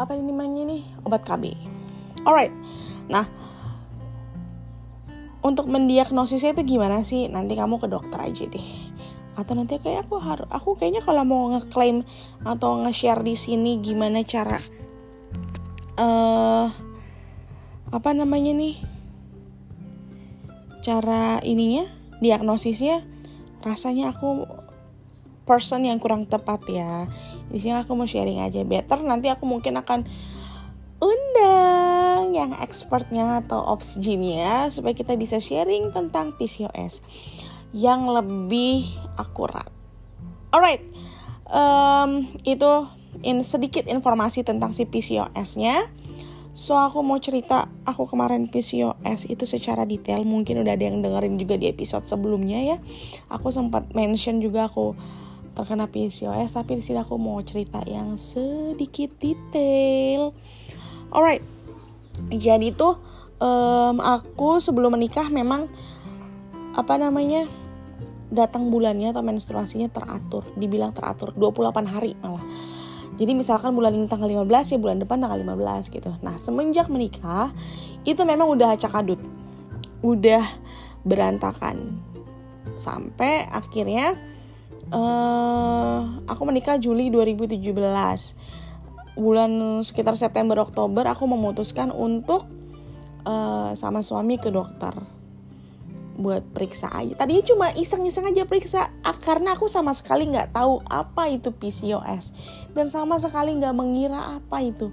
apa 0.00 0.16
ini 0.16 0.32
namanya 0.32 0.62
nih 0.68 0.82
obat 1.04 1.22
KB. 1.24 1.52
Alright, 2.22 2.54
nah 3.10 3.26
untuk 5.42 5.66
mendiagnosisnya 5.66 6.54
itu 6.54 6.78
gimana 6.78 7.02
sih? 7.02 7.26
Nanti 7.26 7.58
kamu 7.58 7.82
ke 7.82 7.90
dokter 7.90 8.18
aja 8.22 8.46
deh. 8.46 8.68
Atau 9.34 9.58
nanti 9.58 9.82
kayak 9.82 10.06
aku 10.06 10.22
harus 10.22 10.46
aku 10.48 10.78
kayaknya 10.78 11.02
kalau 11.02 11.26
mau 11.26 11.50
ngeklaim 11.50 12.06
atau 12.46 12.84
nge-share 12.86 13.26
di 13.26 13.34
sini 13.34 13.82
gimana 13.82 14.22
cara 14.22 14.62
uh, 15.98 16.70
apa 17.90 18.10
namanya 18.14 18.54
nih? 18.54 18.76
Cara 20.82 21.38
ininya, 21.46 21.86
diagnosisnya 22.18 23.06
rasanya 23.62 24.10
aku 24.10 24.46
person 25.42 25.86
yang 25.86 25.98
kurang 25.98 26.26
tepat 26.26 26.62
ya. 26.70 27.06
Di 27.50 27.58
sini 27.58 27.78
aku 27.78 27.94
mau 27.94 28.06
sharing 28.06 28.42
aja 28.42 28.62
better 28.62 29.02
nanti 29.02 29.28
aku 29.28 29.46
mungkin 29.46 29.78
akan 29.78 30.06
undang 31.02 32.30
yang 32.30 32.54
expertnya 32.62 33.42
atau 33.42 33.58
opsginnya 33.58 34.70
supaya 34.70 34.94
kita 34.94 35.18
bisa 35.18 35.42
sharing 35.42 35.90
tentang 35.90 36.38
PCOS 36.38 37.02
yang 37.74 38.06
lebih 38.06 38.86
akurat. 39.18 39.66
Alright, 40.54 40.84
um, 41.50 42.28
itu 42.46 42.86
in 43.26 43.42
sedikit 43.42 43.88
informasi 43.90 44.46
tentang 44.46 44.70
si 44.70 44.86
PCOS-nya. 44.86 45.90
So 46.52 46.76
aku 46.76 47.00
mau 47.00 47.16
cerita 47.16 47.64
aku 47.88 48.04
kemarin 48.04 48.44
PCOS 48.44 49.24
itu 49.32 49.48
secara 49.48 49.88
detail 49.88 50.20
mungkin 50.28 50.60
udah 50.60 50.76
ada 50.76 50.84
yang 50.84 51.00
dengerin 51.00 51.40
juga 51.40 51.56
di 51.56 51.72
episode 51.72 52.04
sebelumnya 52.04 52.60
ya. 52.60 52.76
Aku 53.32 53.48
sempat 53.48 53.88
mention 53.96 54.44
juga 54.44 54.68
aku 54.68 54.92
terkena 55.52 55.88
PCOS 55.88 56.56
tapi 56.56 56.80
di 56.80 56.82
sini 56.84 57.00
aku 57.00 57.16
mau 57.20 57.40
cerita 57.44 57.80
yang 57.84 58.16
sedikit 58.16 59.12
detail. 59.20 60.32
Alright, 61.12 61.44
jadi 62.32 62.72
tuh 62.72 62.96
um, 63.36 63.96
aku 64.00 64.62
sebelum 64.62 64.96
menikah 64.96 65.28
memang 65.28 65.68
apa 66.72 66.96
namanya 66.96 67.44
datang 68.32 68.72
bulannya 68.72 69.12
atau 69.12 69.20
menstruasinya 69.20 69.92
teratur, 69.92 70.48
dibilang 70.56 70.96
teratur 70.96 71.36
28 71.36 71.84
hari 71.84 72.16
malah. 72.24 72.42
Jadi 73.20 73.36
misalkan 73.36 73.76
bulan 73.76 73.92
ini 73.92 74.08
tanggal 74.08 74.24
15 74.24 74.72
ya 74.72 74.78
bulan 74.80 74.96
depan 75.04 75.20
tanggal 75.20 75.36
15 75.36 75.92
gitu. 75.92 76.10
Nah, 76.24 76.40
semenjak 76.40 76.88
menikah 76.88 77.52
itu 78.08 78.24
memang 78.24 78.48
udah 78.48 78.72
acak 78.72 78.96
adut. 78.96 79.20
Udah 80.00 80.40
berantakan. 81.04 82.00
Sampai 82.80 83.44
akhirnya 83.52 84.16
uh, 84.92 85.98
aku 86.28 86.42
menikah 86.44 86.76
Juli 86.76 87.08
2017 87.08 87.58
bulan 89.16 89.80
sekitar 89.84 90.16
September 90.16 90.56
Oktober 90.60 91.04
aku 91.04 91.28
memutuskan 91.28 91.92
untuk 91.92 92.48
uh, 93.24 93.72
sama 93.76 94.00
suami 94.00 94.40
ke 94.40 94.48
dokter 94.48 94.92
buat 96.12 96.44
periksa 96.52 96.92
aja. 96.92 97.16
Tadinya 97.16 97.44
cuma 97.44 97.66
iseng-iseng 97.72 98.28
aja 98.28 98.44
periksa 98.44 98.92
ah, 99.00 99.16
karena 99.16 99.56
aku 99.56 99.64
sama 99.64 99.96
sekali 99.96 100.28
nggak 100.28 100.52
tahu 100.52 100.84
apa 100.84 101.32
itu 101.32 101.48
PCOS 101.48 102.36
dan 102.76 102.92
sama 102.92 103.16
sekali 103.16 103.56
nggak 103.56 103.72
mengira 103.72 104.36
apa 104.36 104.60
itu 104.60 104.92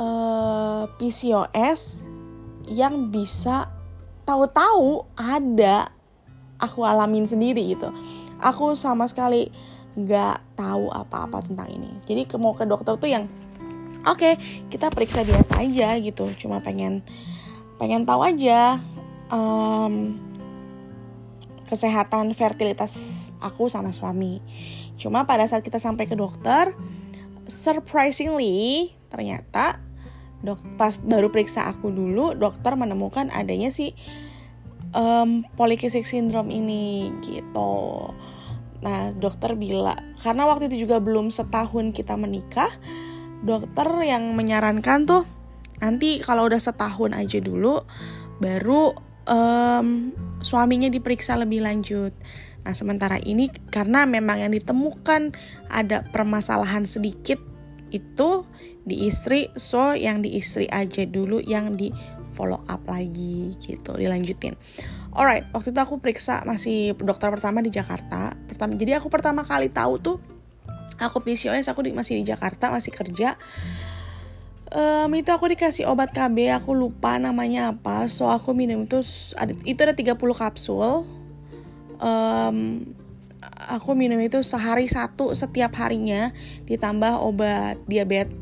uh, 0.00 0.02
eh, 0.02 0.84
PCOS 0.96 2.08
yang 2.68 3.12
bisa 3.12 3.68
tahu-tahu 4.24 5.08
ada 5.16 5.92
aku 6.60 6.84
alamin 6.84 7.28
sendiri 7.28 7.76
gitu. 7.76 7.92
Aku 8.38 8.74
sama 8.78 9.10
sekali 9.10 9.50
nggak 9.98 10.54
tahu 10.54 10.90
apa-apa 10.94 11.42
tentang 11.42 11.68
ini. 11.74 11.90
Jadi 12.06 12.22
mau 12.38 12.54
ke 12.54 12.62
dokter 12.62 12.94
tuh 12.94 13.10
yang 13.10 13.26
oke 14.06 14.18
okay, 14.18 14.34
kita 14.70 14.90
periksa 14.94 15.26
biasa 15.26 15.58
aja 15.58 15.98
gitu. 15.98 16.30
Cuma 16.38 16.62
pengen 16.62 17.02
pengen 17.82 18.06
tahu 18.06 18.22
aja 18.22 18.78
um, 19.30 20.18
kesehatan 21.66 22.30
fertilitas 22.32 23.34
aku 23.42 23.66
sama 23.66 23.90
suami. 23.90 24.38
Cuma 24.98 25.26
pada 25.26 25.46
saat 25.46 25.66
kita 25.66 25.82
sampai 25.82 26.06
ke 26.06 26.14
dokter 26.14 26.74
surprisingly 27.48 28.92
ternyata 29.08 29.80
dok 30.44 30.60
pas 30.78 30.94
baru 30.94 31.34
periksa 31.34 31.66
aku 31.66 31.90
dulu 31.90 32.36
dokter 32.36 32.78
menemukan 32.78 33.26
adanya 33.34 33.74
si 33.74 33.96
um, 34.94 35.42
polycystic 35.58 36.06
syndrome 36.06 36.52
ini 36.54 37.10
gitu 37.26 38.12
Nah, 38.78 39.10
dokter 39.10 39.58
bilang 39.58 39.98
karena 40.22 40.46
waktu 40.46 40.70
itu 40.70 40.86
juga 40.86 41.02
belum 41.02 41.34
setahun 41.34 41.90
kita 41.90 42.14
menikah, 42.14 42.70
dokter 43.42 43.86
yang 44.06 44.38
menyarankan 44.38 45.06
tuh 45.06 45.22
nanti 45.78 46.18
kalau 46.18 46.50
udah 46.50 46.58
setahun 46.58 47.14
aja 47.14 47.38
dulu 47.38 47.86
baru 48.42 48.94
um, 49.26 50.10
suaminya 50.42 50.90
diperiksa 50.90 51.38
lebih 51.38 51.62
lanjut. 51.62 52.14
Nah, 52.62 52.74
sementara 52.74 53.18
ini 53.22 53.50
karena 53.70 54.04
memang 54.04 54.42
yang 54.42 54.52
ditemukan 54.52 55.34
ada 55.70 56.04
permasalahan 56.10 56.84
sedikit 56.84 57.38
itu 57.88 58.44
di 58.84 59.08
istri, 59.08 59.48
so 59.56 59.92
yang 59.92 60.20
di 60.20 60.36
istri 60.36 60.68
aja 60.68 61.04
dulu 61.04 61.40
yang 61.44 61.76
di 61.76 61.92
follow 62.32 62.60
up 62.68 62.84
lagi 62.86 63.56
gitu, 63.58 63.96
dilanjutin. 63.96 64.54
Alright, 65.18 65.50
waktu 65.50 65.74
itu 65.74 65.80
aku 65.82 65.98
periksa 65.98 66.46
masih 66.46 66.94
dokter 66.94 67.26
pertama 67.26 67.58
di 67.58 67.74
Jakarta. 67.74 68.38
Pertama, 68.46 68.78
jadi 68.78 69.02
aku 69.02 69.10
pertama 69.10 69.42
kali 69.42 69.66
tahu 69.66 69.98
tuh 69.98 70.16
aku 70.94 71.18
PCOS 71.26 71.66
aku 71.66 71.82
di, 71.82 71.90
masih 71.90 72.22
di 72.22 72.24
Jakarta 72.30 72.70
masih 72.70 72.94
kerja. 72.94 73.34
Um, 74.70 75.10
itu 75.18 75.34
aku 75.34 75.50
dikasih 75.50 75.90
obat 75.90 76.14
KB, 76.14 76.54
aku 76.54 76.70
lupa 76.70 77.18
namanya 77.18 77.74
apa. 77.74 78.06
So 78.06 78.30
aku 78.30 78.54
minum 78.54 78.86
itu 78.86 79.02
ada 79.34 79.50
itu 79.66 79.80
ada 79.82 79.90
30 79.98 80.14
kapsul. 80.14 81.02
Um, 81.98 82.86
aku 83.42 83.98
minum 83.98 84.22
itu 84.22 84.38
sehari 84.46 84.86
satu 84.86 85.34
setiap 85.34 85.74
harinya 85.82 86.30
ditambah 86.70 87.18
obat 87.26 87.82
diabetes. 87.90 88.38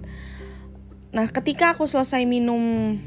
Nah, 1.17 1.25
ketika 1.33 1.73
aku 1.73 1.89
selesai 1.89 2.29
minum 2.29 3.01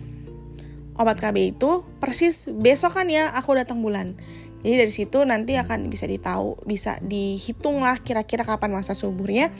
obat 0.99 1.17
KB 1.23 1.55
itu 1.55 1.87
persis 2.03 2.51
besok 2.51 2.99
kan 2.99 3.07
ya 3.07 3.31
aku 3.31 3.55
datang 3.55 3.79
bulan. 3.79 4.19
Jadi 4.59 4.75
dari 4.75 4.91
situ 4.91 5.23
nanti 5.23 5.55
akan 5.55 5.87
bisa 5.87 6.03
ditahu, 6.03 6.59
bisa 6.67 6.99
dihitung 6.99 7.79
lah 7.79 8.03
kira-kira 8.03 8.43
kapan 8.43 8.75
masa 8.75 8.91
suburnya 8.91 9.55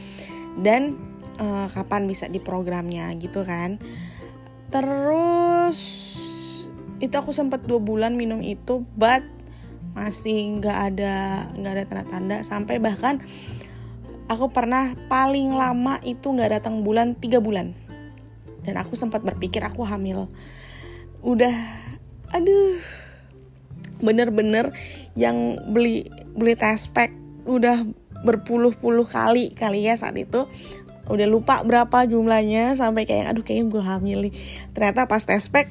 dan 0.60 1.00
uh, 1.40 1.72
kapan 1.72 2.04
bisa 2.04 2.28
diprogramnya 2.28 3.08
gitu 3.16 3.48
kan. 3.48 3.80
Terus 4.68 5.80
itu 7.00 7.16
aku 7.16 7.32
sempat 7.32 7.64
dua 7.64 7.80
bulan 7.80 8.20
minum 8.20 8.44
itu, 8.44 8.84
but 9.00 9.24
masih 9.96 10.60
nggak 10.60 10.78
ada 10.94 11.48
nggak 11.56 11.74
ada 11.74 11.84
tanda-tanda 11.88 12.38
sampai 12.44 12.78
bahkan 12.78 13.24
aku 14.30 14.54
pernah 14.54 14.94
paling 15.10 15.56
lama 15.56 15.98
itu 16.06 16.30
nggak 16.30 16.62
datang 16.62 16.86
bulan 16.86 17.18
tiga 17.18 17.42
bulan 17.42 17.74
dan 18.64 18.78
aku 18.78 18.94
sempat 18.94 19.26
berpikir 19.26 19.66
aku 19.66 19.82
hamil 19.82 20.30
udah 21.20 21.56
aduh 22.32 22.80
bener-bener 24.00 24.72
yang 25.20 25.60
beli 25.72 26.08
beli 26.32 26.56
test 26.56 26.96
pack 26.96 27.12
udah 27.44 27.84
berpuluh-puluh 28.24 29.08
kali 29.08 29.52
kali 29.56 29.88
ya 29.88 29.96
saat 29.96 30.16
itu. 30.16 30.48
Udah 31.10 31.26
lupa 31.26 31.66
berapa 31.66 32.06
jumlahnya 32.06 32.78
sampai 32.78 33.10
kayak 33.10 33.34
aduh 33.34 33.42
kayaknya 33.42 33.66
gue 33.74 33.82
hamil 33.82 34.20
nih 34.30 34.34
ternyata 34.78 35.10
pas 35.10 35.26
test 35.26 35.50
pack 35.50 35.68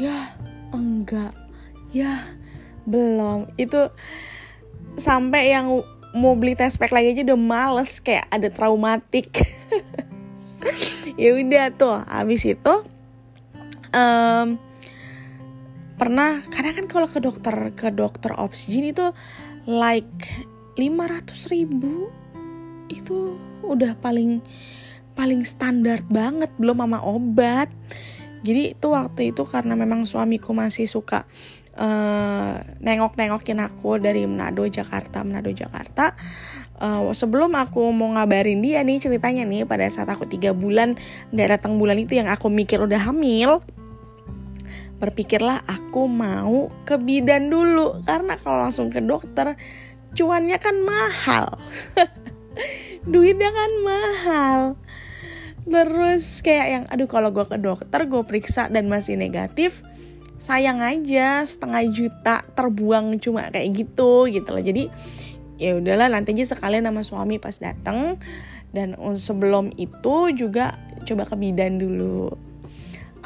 ya 0.00 0.32
enggak. 0.72 1.36
Ya 1.92 2.24
belum. 2.88 3.52
Itu 3.60 3.92
sampai 4.96 5.52
yang 5.52 5.84
mau 6.16 6.32
beli 6.34 6.56
test 6.56 6.80
pack 6.80 6.96
lagi 6.96 7.12
aja 7.12 7.22
udah 7.32 7.40
males 7.40 8.00
kayak 8.00 8.26
ada 8.32 8.48
traumatik. 8.48 9.30
Ya 11.16 11.32
udah 11.32 11.72
tuh 11.72 11.96
habis 12.04 12.44
itu 12.44 12.74
um, 13.96 14.48
pernah 15.96 16.44
karena 16.52 16.70
kan 16.76 16.86
kalau 16.86 17.08
ke 17.08 17.18
dokter 17.24 17.72
ke 17.72 17.88
dokter 17.88 18.36
oksigen 18.36 18.92
itu 18.92 19.06
like 19.64 20.28
500 20.76 21.52
ribu. 21.52 22.12
Itu 22.86 23.40
udah 23.64 23.98
paling 23.98 24.44
paling 25.16 25.42
standar 25.48 26.04
banget 26.06 26.52
belum 26.60 26.84
mama 26.84 27.00
obat. 27.02 27.72
Jadi 28.44 28.76
itu 28.78 28.86
waktu 28.92 29.34
itu 29.34 29.42
karena 29.48 29.74
memang 29.74 30.06
suamiku 30.06 30.54
masih 30.54 30.86
suka 30.86 31.26
uh, 31.74 32.62
nengok-nengokin 32.78 33.58
aku 33.58 33.98
dari 33.98 34.22
Manado 34.28 34.62
Jakarta 34.68 35.26
Manado 35.26 35.50
Jakarta. 35.50 36.14
Uh, 36.76 37.08
sebelum 37.16 37.56
aku 37.56 37.88
mau 37.96 38.12
ngabarin 38.12 38.60
dia 38.60 38.84
nih 38.84 39.00
ceritanya 39.00 39.48
nih 39.48 39.64
pada 39.64 39.88
saat 39.88 40.12
aku 40.12 40.28
tiga 40.28 40.52
bulan 40.52 40.92
nggak 41.32 41.56
datang 41.56 41.80
bulan 41.80 41.96
itu 41.96 42.20
yang 42.20 42.28
aku 42.28 42.52
mikir 42.52 42.76
udah 42.84 43.00
hamil 43.00 43.64
berpikirlah 44.96 45.64
aku 45.68 46.08
mau 46.08 46.72
ke 46.88 46.96
bidan 46.96 47.52
dulu. 47.52 48.00
Karena 48.04 48.36
kalau 48.40 48.68
langsung 48.68 48.88
ke 48.88 49.00
dokter 49.04 49.56
cuannya 50.16 50.56
kan 50.56 50.76
mahal. 50.82 51.46
Duitnya 53.10 53.52
kan 53.52 53.72
mahal. 53.84 54.58
Terus 55.66 56.40
kayak 56.46 56.66
yang 56.70 56.84
aduh 56.88 57.10
kalau 57.10 57.34
gue 57.34 57.44
ke 57.44 57.58
dokter 57.58 58.06
gue 58.06 58.22
periksa 58.22 58.70
dan 58.70 58.86
masih 58.86 59.18
negatif 59.18 59.82
sayang 60.36 60.84
aja 60.84 61.48
setengah 61.48 61.82
juta 61.88 62.44
terbuang 62.52 63.16
cuma 63.18 63.48
kayak 63.50 63.72
gitu 63.72 64.30
gitu 64.30 64.48
loh. 64.52 64.62
Jadi 64.62 64.88
ya 65.56 65.76
udahlah 65.80 66.12
nanti 66.12 66.36
aja 66.36 66.56
sekalian 66.56 66.86
sama 66.88 67.02
suami 67.02 67.36
pas 67.42 67.56
dateng. 67.56 68.20
Dan 68.74 68.92
sebelum 69.16 69.72
itu 69.80 70.36
juga 70.36 70.76
coba 71.08 71.24
ke 71.24 71.36
bidan 71.38 71.80
dulu 71.80 72.28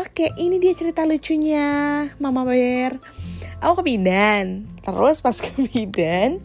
oke 0.01 0.33
ini 0.41 0.57
dia 0.57 0.73
cerita 0.73 1.05
lucunya 1.05 1.69
mama 2.17 2.49
bear. 2.49 2.97
Aku 3.61 3.85
ke 3.85 3.93
bidan 3.93 4.65
terus 4.81 5.21
pas 5.21 5.37
ke 5.37 5.53
bidan 5.69 6.41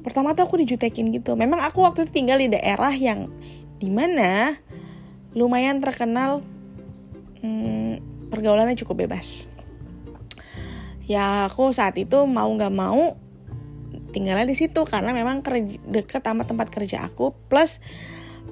pertama 0.00 0.32
tuh 0.32 0.48
aku 0.48 0.56
dijutekin 0.64 1.12
gitu. 1.12 1.36
Memang 1.36 1.60
aku 1.60 1.84
waktu 1.84 2.08
itu 2.08 2.12
tinggal 2.16 2.40
di 2.40 2.48
daerah 2.48 2.90
yang 2.96 3.28
di 3.76 3.92
mana 3.92 4.56
lumayan 5.36 5.84
terkenal 5.84 6.40
hmm, 7.44 8.28
pergaulannya 8.32 8.80
cukup 8.80 9.04
bebas. 9.04 9.52
Ya 11.04 11.44
aku 11.52 11.76
saat 11.76 12.00
itu 12.00 12.24
mau 12.24 12.48
nggak 12.48 12.72
mau 12.72 13.20
tinggalnya 14.16 14.48
di 14.48 14.56
situ 14.56 14.84
karena 14.88 15.12
memang 15.12 15.44
deket 15.88 16.24
sama 16.24 16.44
tempat 16.44 16.68
kerja 16.68 17.08
aku 17.08 17.32
plus 17.48 17.80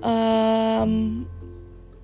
um, 0.00 1.24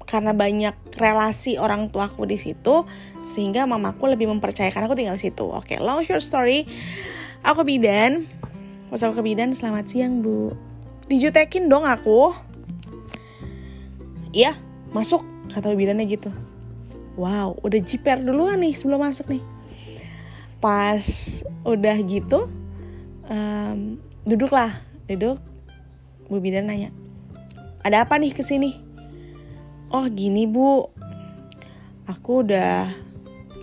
karena 0.06 0.32
banyak 0.32 0.74
relasi 0.96 1.58
orang 1.58 1.90
tuaku 1.90 2.24
di 2.24 2.38
situ 2.38 2.86
sehingga 3.26 3.66
mamaku 3.66 4.14
lebih 4.14 4.30
mempercayakan 4.30 4.86
aku 4.86 4.94
tinggal 4.94 5.18
di 5.18 5.26
situ. 5.28 5.44
Oke, 5.50 5.76
okay, 5.76 5.78
long 5.82 6.00
short 6.06 6.22
story, 6.22 6.64
aku 7.42 7.66
bidan 7.66 8.24
Pas 8.86 9.02
aku 9.02 9.18
ke 9.18 9.34
bidan, 9.34 9.50
selamat 9.50 9.84
siang 9.90 10.22
bu. 10.22 10.54
Dijutekin 11.10 11.66
dong 11.66 11.82
aku. 11.82 12.30
Iya, 14.30 14.54
masuk, 14.94 15.26
kata 15.50 15.74
bidannya 15.74 16.06
gitu. 16.06 16.30
Wow, 17.18 17.58
udah 17.66 17.80
jiper 17.82 18.22
duluan 18.22 18.62
nih 18.62 18.78
sebelum 18.78 19.02
masuk 19.02 19.26
nih. 19.26 19.42
Pas 20.62 21.02
udah 21.66 21.96
gitu, 22.06 22.46
um, 23.26 23.98
duduklah, 24.22 24.70
duduk. 25.10 25.42
Bu 26.30 26.38
bidan 26.38 26.70
nanya, 26.70 26.94
ada 27.82 28.06
apa 28.06 28.18
nih 28.18 28.34
ke 28.34 28.42
sini? 28.42 28.85
Oh 29.96 30.04
gini 30.12 30.44
bu, 30.44 30.92
aku 32.04 32.44
udah 32.44 32.92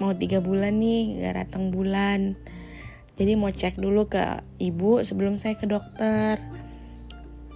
mau 0.02 0.18
tiga 0.18 0.42
bulan 0.42 0.82
nih 0.82 1.22
gak 1.22 1.46
datang 1.46 1.70
bulan 1.70 2.34
jadi 3.14 3.38
mau 3.38 3.54
cek 3.54 3.78
dulu 3.78 4.10
ke 4.10 4.42
ibu 4.58 5.06
sebelum 5.06 5.38
saya 5.38 5.54
ke 5.54 5.70
dokter. 5.70 6.42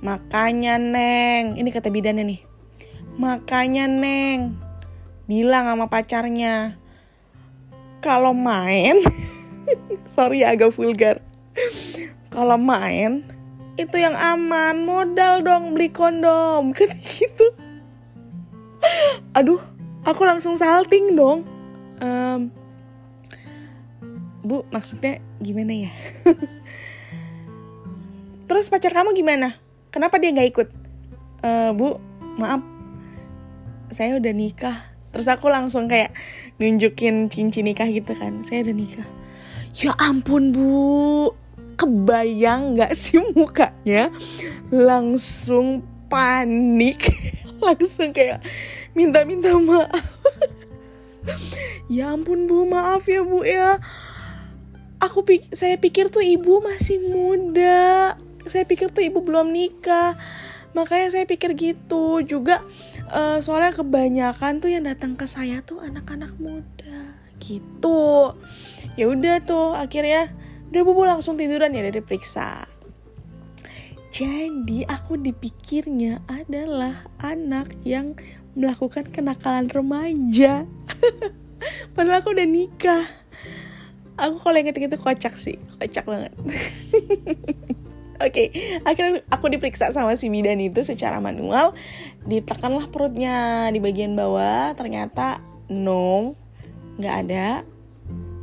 Makanya 0.05 0.77
Neng, 0.77 1.57
ini 1.57 1.73
kata 1.73 1.89
bidannya 1.89 2.37
nih. 2.37 2.41
Makanya 3.17 3.89
Neng, 3.89 4.53
bilang 5.25 5.65
sama 5.65 5.89
pacarnya. 5.89 6.77
Kalau 8.05 8.37
main, 8.37 9.01
sorry 10.05 10.45
ya 10.45 10.53
agak 10.53 10.69
vulgar. 10.77 11.25
Kalau 12.29 12.61
main, 12.61 13.25
itu 13.81 13.97
yang 13.97 14.13
aman, 14.13 14.85
modal 14.85 15.41
dong 15.41 15.73
beli 15.73 15.89
kondom. 15.89 16.69
Kata 16.77 16.93
gitu. 17.01 17.66
Aduh, 19.37 19.61
aku 20.07 20.21
langsung 20.25 20.57
salting 20.57 21.13
dong. 21.13 21.45
Um, 21.97 22.53
bu 24.47 24.63
maksudnya 24.71 25.19
gimana 25.43 25.87
ya? 25.87 25.91
Terus 28.47 28.71
pacar 28.71 28.95
kamu 28.95 29.11
gimana? 29.11 29.59
Kenapa 29.91 30.15
dia 30.17 30.31
nggak 30.31 30.49
ikut? 30.55 30.67
E, 31.43 31.49
bu 31.75 31.99
maaf. 32.39 32.63
Saya 33.91 34.15
udah 34.15 34.31
nikah. 34.31 34.77
Terus 35.11 35.27
aku 35.27 35.51
langsung 35.51 35.91
kayak 35.91 36.15
nunjukin 36.55 37.27
cincin 37.27 37.67
nikah 37.67 37.91
gitu 37.91 38.15
kan. 38.15 38.39
Saya 38.47 38.63
udah 38.63 38.75
nikah. 38.75 39.07
Ya 39.75 39.91
ampun 39.99 40.55
bu. 40.55 41.35
Kebayang 41.77 42.73
nggak 42.73 42.95
sih 42.95 43.19
mukanya? 43.35 44.09
Langsung 44.71 45.83
panik. 46.07 47.03
Langsung 47.65 48.15
kayak 48.15 48.41
minta-minta 48.97 49.53
maaf. 49.53 50.05
Ya 51.85 52.09
ampun 52.09 52.49
bu. 52.49 52.65
Maaf 52.65 53.05
ya 53.05 53.21
bu 53.21 53.45
ya. 53.45 53.77
Aku 54.97 55.21
pik 55.21 55.53
saya 55.53 55.77
pikir 55.77 56.09
tuh 56.09 56.25
ibu 56.25 56.59
masih 56.65 56.97
muda. 56.97 58.17
Saya 58.49 58.65
pikir 58.65 58.89
tuh 58.89 59.05
ibu 59.05 59.21
belum 59.21 59.53
nikah. 59.53 60.17
Makanya 60.73 61.13
saya 61.13 61.29
pikir 61.29 61.53
gitu. 61.53 62.25
Juga 62.25 62.65
uh, 63.13 63.37
soalnya 63.37 63.77
kebanyakan 63.77 64.57
tuh 64.57 64.73
yang 64.73 64.89
datang 64.89 65.13
ke 65.13 65.29
saya 65.29 65.61
tuh 65.61 65.79
anak-anak 65.85 66.33
muda. 66.41 67.13
Gitu. 67.37 68.33
Ya 68.97 69.05
udah 69.07 69.37
tuh 69.45 69.77
akhirnya 69.77 70.33
udah 70.73 70.81
bubu 70.83 71.05
langsung 71.05 71.37
tiduran 71.37 71.71
ya 71.71 71.85
dari 71.85 72.03
periksa 72.03 72.67
jadi 74.17 74.81
aku 74.89 75.21
dipikirnya 75.21 76.25
adalah 76.25 77.05
anak 77.21 77.69
yang 77.85 78.17
melakukan 78.57 79.05
kenakalan 79.13 79.69
remaja 79.69 80.65
padahal 81.93 82.25
aku 82.25 82.33
udah 82.33 82.47
nikah 82.49 83.05
aku 84.17 84.41
kalau 84.41 84.57
inget 84.57 84.81
itu 84.81 84.97
kocak 84.97 85.37
sih 85.37 85.61
kocak 85.77 86.03
banget 86.09 86.33
Oke, 88.17 88.49
okay, 88.49 88.81
akhirnya 88.81 89.21
aku 89.29 89.45
diperiksa 89.45 89.93
sama 89.93 90.17
si 90.17 90.33
bidan 90.33 90.57
itu 90.57 90.81
secara 90.81 91.21
manual. 91.21 91.77
Ditekanlah 92.25 92.89
perutnya 92.89 93.69
di 93.69 93.77
bagian 93.77 94.17
bawah, 94.17 94.73
ternyata 94.73 95.37
no, 95.69 96.33
nggak 96.97 97.15
ada. 97.29 97.61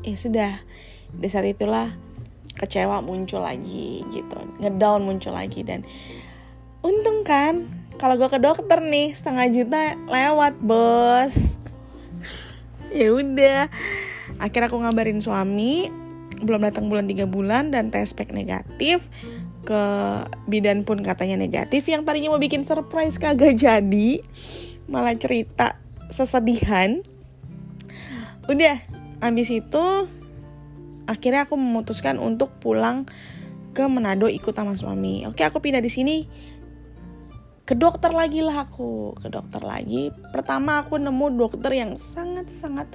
Ya 0.07 0.15
sudah, 0.15 0.63
di 1.11 1.27
saat 1.27 1.51
itulah 1.51 1.91
kecewa 2.55 3.03
muncul 3.03 3.43
lagi 3.43 4.07
gitu, 4.15 4.39
ngedown 4.63 5.03
muncul 5.03 5.35
lagi 5.35 5.67
dan 5.67 5.83
untung 6.87 7.27
kan 7.27 7.67
kalau 7.99 8.19
gue 8.19 8.29
ke 8.29 8.39
dokter 8.43 8.83
nih 8.83 9.15
setengah 9.15 9.47
juta 9.51 9.81
lewat 10.11 10.55
bos. 10.59 11.59
ya 12.95 13.11
udah. 13.15 13.71
Akhirnya 14.43 14.67
aku 14.67 14.79
ngabarin 14.83 15.23
suami 15.23 15.91
belum 16.43 16.67
datang 16.67 16.91
bulan 16.91 17.07
tiga 17.07 17.25
bulan 17.25 17.71
dan 17.71 17.89
tes 17.95 18.13
pack 18.13 18.35
negatif. 18.35 19.07
Ke 19.65 19.83
bidan 20.45 20.85
pun 20.85 21.01
katanya 21.01 21.41
negatif 21.41 21.89
yang 21.89 22.05
tadinya 22.05 22.37
mau 22.37 22.43
bikin 22.43 22.67
surprise 22.67 23.17
kagak 23.17 23.57
jadi. 23.57 24.21
Malah 24.91 25.17
cerita 25.17 25.81
sesedihan. 26.13 27.01
Udah 28.45 28.77
habis 29.25 29.49
itu 29.49 29.85
akhirnya 31.09 31.49
aku 31.49 31.57
memutuskan 31.57 32.21
untuk 32.21 32.53
pulang 32.61 33.09
ke 33.75 33.83
Manado 33.89 34.29
ikut 34.29 34.53
sama 34.55 34.77
suami. 34.77 35.25
Oke 35.27 35.43
aku 35.43 35.59
pindah 35.65 35.81
di 35.81 35.91
sini 35.91 36.29
ke 37.65 37.73
dokter 37.73 38.13
lagi 38.13 38.45
lah 38.45 38.69
aku. 38.69 39.17
Ke 39.19 39.33
dokter 39.33 39.65
lagi. 39.65 40.13
Pertama 40.33 40.85
aku 40.85 41.01
nemu 41.01 41.37
dokter 41.37 41.73
yang 41.73 41.97
sangat 41.97 42.53
sangat 42.53 42.89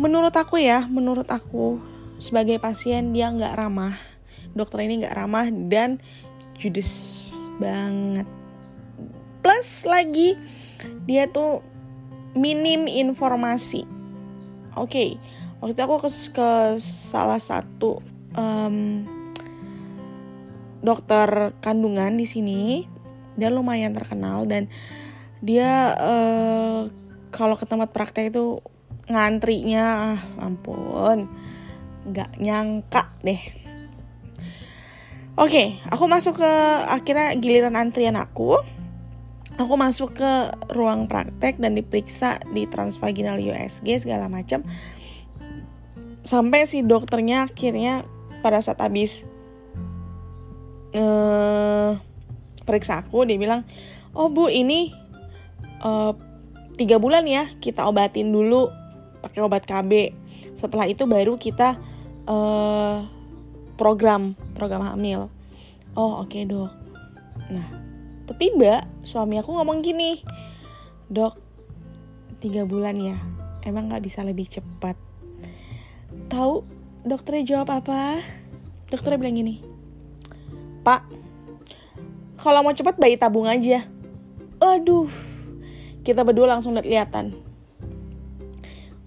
menurut 0.00 0.34
aku 0.34 0.58
ya 0.58 0.88
menurut 0.90 1.28
aku 1.30 1.78
sebagai 2.18 2.58
pasien 2.58 3.14
dia 3.14 3.30
nggak 3.30 3.54
ramah. 3.54 3.94
Dokter 4.52 4.82
ini 4.82 5.06
nggak 5.06 5.14
ramah 5.14 5.46
dan 5.70 6.02
judes 6.58 6.92
banget. 7.62 8.26
Plus 9.40 9.86
lagi 9.86 10.36
dia 11.06 11.30
tuh 11.30 11.62
minim 12.34 12.90
informasi. 12.90 13.86
Oke 14.74 14.90
okay, 14.90 15.10
waktu 15.62 15.74
itu 15.74 15.82
aku 15.82 15.96
ke, 16.06 16.10
ke 16.34 16.50
salah 16.82 17.38
satu 17.38 18.02
um, 18.34 19.06
dokter 20.80 21.52
kandungan 21.60 22.16
di 22.16 22.26
sini 22.26 22.60
dia 23.40 23.48
lumayan 23.48 23.96
terkenal 23.96 24.44
dan 24.44 24.68
dia 25.40 25.96
uh, 25.96 26.86
kalau 27.32 27.56
ke 27.56 27.64
tempat 27.64 27.90
praktek 27.96 28.36
itu 28.36 28.60
ngantrinya 29.08 30.14
ah 30.14 30.20
ampun 30.44 31.26
nggak 32.04 32.36
nyangka 32.38 33.08
deh 33.24 33.60
Oke, 35.40 35.80
aku 35.88 36.04
masuk 36.04 36.44
ke 36.44 36.52
akhirnya 36.92 37.32
giliran 37.40 37.72
antrian 37.72 38.12
aku. 38.12 38.60
Aku 39.56 39.72
masuk 39.80 40.20
ke 40.20 40.32
ruang 40.68 41.08
praktek 41.08 41.56
dan 41.56 41.72
diperiksa 41.72 42.44
di 42.52 42.68
transvaginal 42.68 43.40
USG 43.40 44.04
segala 44.04 44.28
macam. 44.28 44.60
Sampai 46.28 46.68
si 46.68 46.84
dokternya 46.84 47.48
akhirnya 47.48 48.04
pada 48.44 48.60
saat 48.60 48.84
habis 48.84 49.24
uh, 50.92 51.96
periksa 52.70 53.02
aku 53.02 53.26
dia 53.26 53.34
bilang, 53.34 53.66
"Oh, 54.14 54.30
Bu, 54.30 54.46
ini 54.46 54.94
uh, 55.82 56.14
tiga 56.78 57.02
bulan 57.02 57.26
ya 57.26 57.50
kita 57.58 57.90
obatin 57.90 58.30
dulu 58.30 58.70
pakai 59.18 59.42
obat 59.42 59.66
KB. 59.66 60.14
Setelah 60.54 60.86
itu 60.86 61.04
baru 61.10 61.34
kita 61.34 61.74
uh, 62.30 63.02
program 63.74 64.38
program 64.54 64.86
hamil. 64.86 65.26
Oh 65.98 66.22
oke 66.22 66.30
okay, 66.30 66.46
dok. 66.46 66.70
Nah 67.50 67.66
tiba 68.38 68.86
suami 69.02 69.42
aku 69.42 69.50
ngomong 69.50 69.82
gini 69.82 70.22
dok 71.10 71.34
tiga 72.38 72.62
bulan 72.62 72.94
ya 72.94 73.18
emang 73.66 73.90
nggak 73.90 74.06
bisa 74.06 74.22
lebih 74.22 74.46
cepat. 74.46 74.94
Tahu 76.30 76.62
dokternya 77.02 77.42
jawab 77.58 77.82
apa? 77.82 78.22
Dokternya 78.86 79.18
bilang 79.18 79.34
gini 79.34 79.70
pak 80.80 81.04
kalau 82.40 82.64
mau 82.64 82.72
cepat 82.72 82.96
bayi 82.96 83.20
tabung 83.20 83.44
aja. 83.44 83.84
Aduh 84.60 85.08
kita 86.00 86.24
berdua 86.24 86.56
langsung 86.56 86.72
lihat-lihatan 86.72 87.36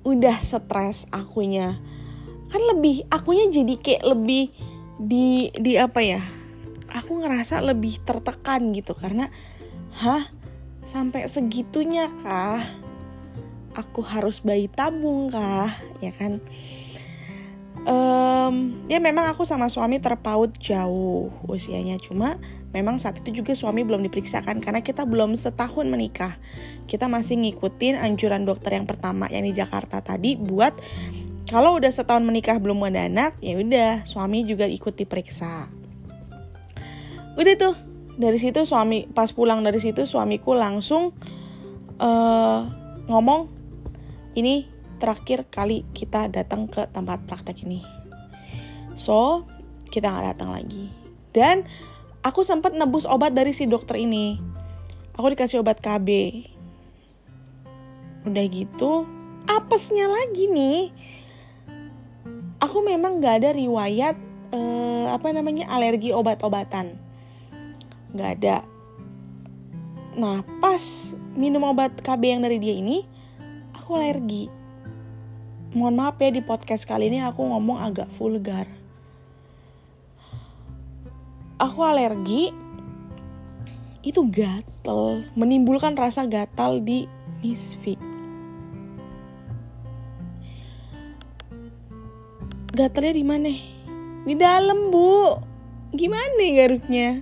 udah 0.03 0.37
stres 0.43 1.07
akunya. 1.09 1.79
Kan 2.51 2.61
lebih 2.69 3.07
akunya 3.09 3.49
jadi 3.49 3.73
kayak 3.79 4.03
lebih 4.03 4.51
di 4.99 5.49
di 5.57 5.79
apa 5.79 6.03
ya? 6.03 6.21
Aku 6.93 7.17
ngerasa 7.23 7.63
lebih 7.65 7.97
tertekan 8.05 8.69
gitu 8.75 8.93
karena 8.93 9.33
hah? 9.97 10.29
Sampai 10.83 11.25
segitunya 11.31 12.11
kah? 12.21 12.61
Aku 13.73 14.05
harus 14.05 14.43
bayi 14.43 14.69
tabung 14.69 15.31
kah? 15.31 15.71
Ya 16.03 16.13
kan? 16.13 16.43
Um, 17.83 18.85
ya 18.87 18.99
memang 19.01 19.27
aku 19.31 19.47
sama 19.47 19.71
suami 19.71 19.97
terpaut 19.97 20.53
jauh 20.59 21.33
usianya. 21.47 21.97
Cuma 21.97 22.37
memang 22.73 22.97
saat 22.97 23.21
itu 23.21 23.41
juga 23.41 23.53
suami 23.53 23.85
belum 23.85 24.01
diperiksakan 24.09 24.59
karena 24.59 24.81
kita 24.81 25.05
belum 25.05 25.37
setahun 25.37 25.85
menikah 25.85 26.35
kita 26.89 27.05
masih 27.07 27.39
ngikutin 27.39 28.01
anjuran 28.01 28.43
dokter 28.43 28.75
yang 28.75 28.89
pertama 28.89 29.29
yang 29.29 29.45
di 29.45 29.53
Jakarta 29.53 30.01
tadi 30.01 30.35
buat 30.35 30.73
kalau 31.53 31.77
udah 31.77 31.91
setahun 31.93 32.25
menikah 32.25 32.57
belum 32.57 32.81
ada 32.87 33.05
anak, 33.05 33.37
ya 33.43 33.59
udah 33.59 34.07
suami 34.07 34.41
juga 34.41 34.63
ikut 34.65 34.95
diperiksa. 34.95 35.67
Udah 37.37 37.53
tuh 37.59 37.75
dari 38.17 38.41
situ 38.41 38.63
suami 38.63 39.05
pas 39.05 39.29
pulang 39.29 39.61
dari 39.61 39.77
situ 39.77 40.07
suamiku 40.09 40.57
langsung 40.57 41.13
uh, 42.01 42.61
ngomong 43.05 43.49
ini 44.33 44.65
terakhir 44.97 45.45
kali 45.49 45.85
kita 45.93 46.31
datang 46.31 46.65
ke 46.65 46.89
tempat 46.89 47.21
praktek 47.27 47.69
ini. 47.69 47.85
So 48.97 49.43
kita 49.91 50.09
nggak 50.09 50.25
datang 50.33 50.57
lagi. 50.57 50.89
Dan 51.33 51.69
aku 52.23 52.41
sempat 52.41 52.71
nebus 52.73 53.03
obat 53.05 53.35
dari 53.35 53.51
si 53.51 53.67
dokter 53.67 53.99
ini. 53.99 54.39
Aku 55.13 55.29
dikasih 55.29 55.61
obat 55.61 55.83
KB. 55.83 56.07
Udah 58.23 58.45
gitu, 58.47 59.05
apesnya 59.45 60.07
lagi 60.07 60.47
nih. 60.49 60.89
Aku 62.63 62.79
memang 62.79 63.19
gak 63.19 63.43
ada 63.43 63.49
riwayat 63.51 64.15
uh, 64.55 65.11
apa 65.11 65.35
namanya 65.35 65.67
alergi 65.67 66.15
obat-obatan. 66.15 66.95
Nggak 68.15 68.29
ada. 68.39 68.57
Nah 70.15 70.45
pas 70.63 71.11
minum 71.35 71.67
obat 71.67 71.91
KB 71.99 72.37
yang 72.37 72.41
dari 72.41 72.57
dia 72.63 72.79
ini 72.79 73.03
aku 73.75 73.99
alergi. 73.99 74.47
Mohon 75.73 75.95
maaf 75.99 76.21
ya 76.21 76.29
di 76.29 76.45
podcast 76.45 76.85
kali 76.85 77.09
ini 77.09 77.19
aku 77.25 77.41
ngomong 77.41 77.81
agak 77.81 78.07
vulgar 78.13 78.69
aku 81.63 81.79
alergi 81.79 82.51
itu 84.03 84.19
gatel 84.27 85.23
menimbulkan 85.39 85.95
rasa 85.95 86.27
gatal 86.27 86.83
di 86.83 87.07
misfit 87.39 87.95
gatalnya 92.73 93.13
di 93.13 93.25
mana? 93.25 93.53
Di 94.25 94.33
dalam 94.33 94.89
bu. 94.89 95.37
Gimana 95.93 96.41
garuknya? 96.57 97.21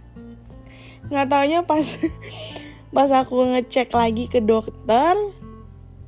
Nggak 1.11 1.27
taunya 1.27 1.59
pas 1.67 1.83
pas 2.95 3.09
aku 3.11 3.35
ngecek 3.51 3.91
lagi 3.91 4.31
ke 4.31 4.39
dokter 4.39 5.15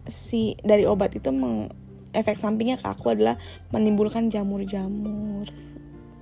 si 0.07 0.55
dari 0.63 0.87
obat 0.87 1.11
itu 1.15 1.31
meng, 1.31 1.67
efek 2.15 2.39
sampingnya 2.39 2.79
ke 2.79 2.87
aku 2.87 3.11
adalah 3.11 3.35
menimbulkan 3.75 4.31
jamur-jamur. 4.31 5.51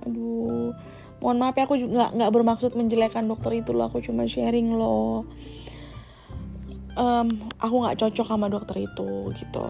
Aduh 0.02 0.74
mohon 1.22 1.38
maaf 1.38 1.54
ya 1.54 1.64
aku 1.70 1.78
juga 1.78 2.10
nggak 2.10 2.32
bermaksud 2.34 2.74
menjelekkan 2.74 3.24
dokter 3.30 3.62
itu 3.62 3.70
loh. 3.70 3.86
Aku 3.86 4.02
cuma 4.02 4.26
sharing 4.26 4.74
loh. 4.74 5.22
Um, 6.98 7.48
aku 7.62 7.74
nggak 7.86 7.96
cocok 8.02 8.26
sama 8.26 8.50
dokter 8.50 8.84
itu 8.84 9.30
gitu. 9.38 9.64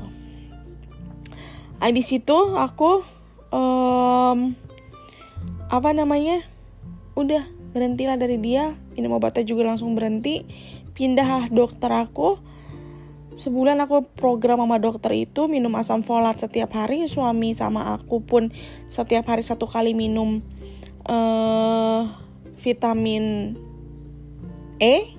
Habis 1.79 2.09
itu 2.17 2.39
aku 2.57 3.05
um, 3.53 4.57
apa 5.69 5.91
namanya? 5.93 6.41
Udah 7.13 7.45
berhentilah 7.77 8.17
dari 8.17 8.41
dia. 8.41 8.73
Minum 8.97 9.21
obatnya 9.21 9.45
juga 9.45 9.69
langsung 9.69 9.93
berhenti. 9.93 10.49
Pindah 10.97 11.53
dokter 11.53 11.93
aku. 11.93 12.41
Sebulan 13.33 13.81
aku 13.81 14.05
program 14.13 14.61
sama 14.61 14.77
dokter 14.77 15.25
itu 15.25 15.49
minum 15.49 15.73
asam 15.81 16.05
folat 16.05 16.37
setiap 16.37 16.77
hari. 16.77 17.09
Suami 17.09 17.57
sama 17.57 17.97
aku 17.97 18.21
pun 18.21 18.53
setiap 18.85 19.25
hari 19.29 19.41
satu 19.41 19.65
kali 19.65 19.97
minum 19.97 20.45
uh, 21.07 22.07
vitamin 22.59 23.57
E. 24.79 25.15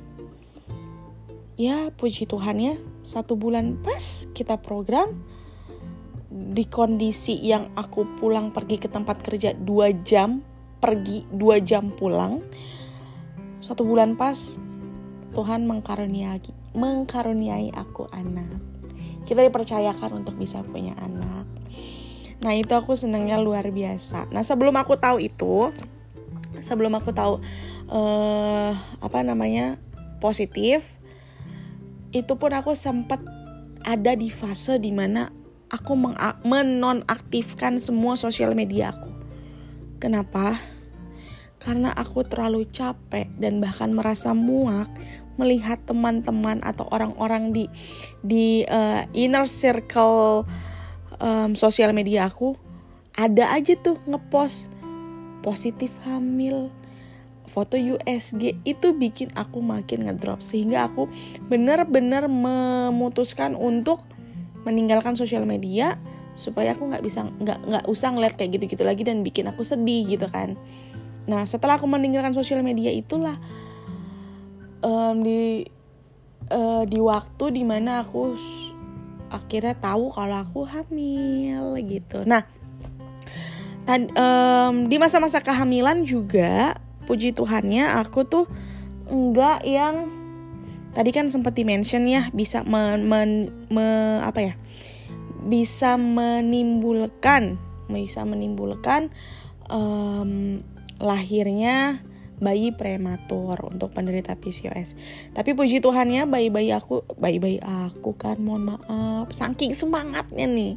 Ya 1.55 1.91
puji 1.93 2.27
Tuhan 2.27 2.57
ya. 2.59 2.75
Satu 3.03 3.35
bulan 3.35 3.79
pas 3.83 4.27
kita 4.31 4.59
program 4.59 5.23
di 6.33 6.65
kondisi 6.65 7.37
yang 7.45 7.69
aku 7.77 8.17
pulang 8.17 8.49
pergi 8.49 8.81
ke 8.81 8.89
tempat 8.89 9.21
kerja 9.21 9.53
dua 9.53 9.93
jam 9.93 10.41
pergi 10.81 11.29
dua 11.29 11.61
jam 11.61 11.93
pulang 11.93 12.41
satu 13.61 13.85
bulan 13.85 14.17
pas 14.17 14.57
Tuhan 15.37 15.69
mengkaruniai 15.69 16.73
mengkaruniai 16.73 17.69
aku 17.77 18.09
anak. 18.09 18.49
Kita 19.23 19.39
dipercayakan 19.39 20.25
untuk 20.25 20.35
bisa 20.35 20.65
punya 20.65 20.97
anak 20.99 21.47
nah 22.43 22.51
itu 22.51 22.75
aku 22.75 22.93
senangnya 22.93 23.39
luar 23.39 23.71
biasa 23.71 24.27
nah 24.29 24.43
sebelum 24.43 24.75
aku 24.75 24.99
tahu 24.99 25.23
itu 25.23 25.71
sebelum 26.59 26.93
aku 26.99 27.15
tahu 27.15 27.39
uh, 27.87 28.71
apa 28.99 29.19
namanya 29.23 29.79
positif 30.19 30.99
itu 32.13 32.37
pun 32.37 32.53
aku 32.53 32.77
sempat 32.77 33.19
ada 33.83 34.15
di 34.15 34.29
fase 34.31 34.77
di 34.79 34.93
mana 34.93 35.33
aku 35.73 35.97
menonaktifkan 36.45 37.81
semua 37.81 38.13
sosial 38.13 38.53
media 38.53 38.93
aku. 38.93 39.09
Kenapa? 39.97 40.61
Karena 41.57 41.89
aku 41.95 42.21
terlalu 42.27 42.69
capek 42.69 43.33
dan 43.41 43.57
bahkan 43.57 43.89
merasa 43.89 44.37
muak 44.37 44.91
melihat 45.41 45.81
teman-teman 45.89 46.61
atau 46.61 46.85
orang-orang 46.93 47.49
di 47.49 47.65
di 48.21 48.61
uh, 48.69 49.01
inner 49.17 49.49
circle 49.49 50.45
um, 51.23 51.55
sosial 51.55 51.95
media 51.95 52.27
aku 52.27 52.59
ada 53.15 53.55
aja 53.55 53.79
tuh 53.79 53.95
ngepost 54.03 54.67
positif 55.39 55.95
hamil 56.03 56.67
foto 57.47 57.75
USG 57.75 58.63
itu 58.63 58.87
bikin 58.95 59.31
aku 59.35 59.59
makin 59.59 60.07
ngedrop. 60.07 60.39
Sehingga 60.39 60.87
aku 60.87 61.11
benar-benar 61.47 62.27
memutuskan 62.31 63.55
untuk 63.55 64.07
meninggalkan 64.63 65.15
sosial 65.15 65.43
media 65.43 65.99
supaya 66.33 66.73
aku 66.73 66.89
nggak 66.89 67.03
bisa 67.03 67.29
nggak 67.29 67.59
nggak 67.67 67.85
usah 67.85 68.09
ngeliat 68.15 68.33
kayak 68.39 68.57
gitu-gitu 68.57 68.81
lagi 68.81 69.05
dan 69.05 69.21
bikin 69.21 69.45
aku 69.51 69.61
sedih 69.61 70.07
gitu 70.07 70.25
kan. 70.31 70.55
Nah 71.29 71.45
setelah 71.45 71.77
aku 71.77 71.85
meninggalkan 71.85 72.33
sosial 72.33 72.63
media 72.65 72.89
itulah 72.89 73.37
um, 74.81 75.21
di 75.21 75.67
uh, 76.49 76.87
di 76.87 76.99
waktu 77.03 77.45
di 77.53 77.63
mana 77.67 78.01
aku 78.01 78.33
akhirnya 79.33 79.73
tahu 79.73 80.13
kalau 80.13 80.45
aku 80.45 80.61
hamil 80.69 81.73
gitu. 81.81 82.21
Nah 82.29 82.45
tad, 83.89 84.13
um, 84.13 84.87
di 84.87 85.01
masa-masa 85.01 85.41
kehamilan 85.41 86.05
juga 86.05 86.77
puji 87.09 87.35
Tuhannya 87.35 87.99
aku 87.99 88.23
tuh 88.23 88.45
enggak 89.11 89.65
yang 89.67 90.07
tadi 90.95 91.09
kan 91.11 91.27
sempat 91.27 91.57
dimention 91.57 92.05
ya 92.07 92.29
bisa 92.31 92.63
men, 92.63 93.09
men, 93.09 93.51
me, 93.67 94.21
apa 94.23 94.39
ya 94.39 94.53
bisa 95.43 95.99
menimbulkan 95.99 97.59
bisa 97.91 98.23
menimbulkan 98.23 99.11
um, 99.67 100.63
lahirnya 101.03 101.99
bayi 102.41 102.73
prematur 102.73 103.57
untuk 103.69 103.93
penderita 103.93 104.33
PCOS. 104.37 104.97
Tapi 105.33 105.53
puji 105.53 105.83
Tuhannya 105.83 106.25
bayi-bayi 106.25 106.73
aku, 106.73 107.05
bayi-bayi 107.17 107.61
aku 107.61 108.15
kan 108.17 108.41
mohon 108.41 108.73
maaf, 108.73 109.29
saking 109.33 109.77
semangatnya 109.77 110.47
nih. 110.49 110.73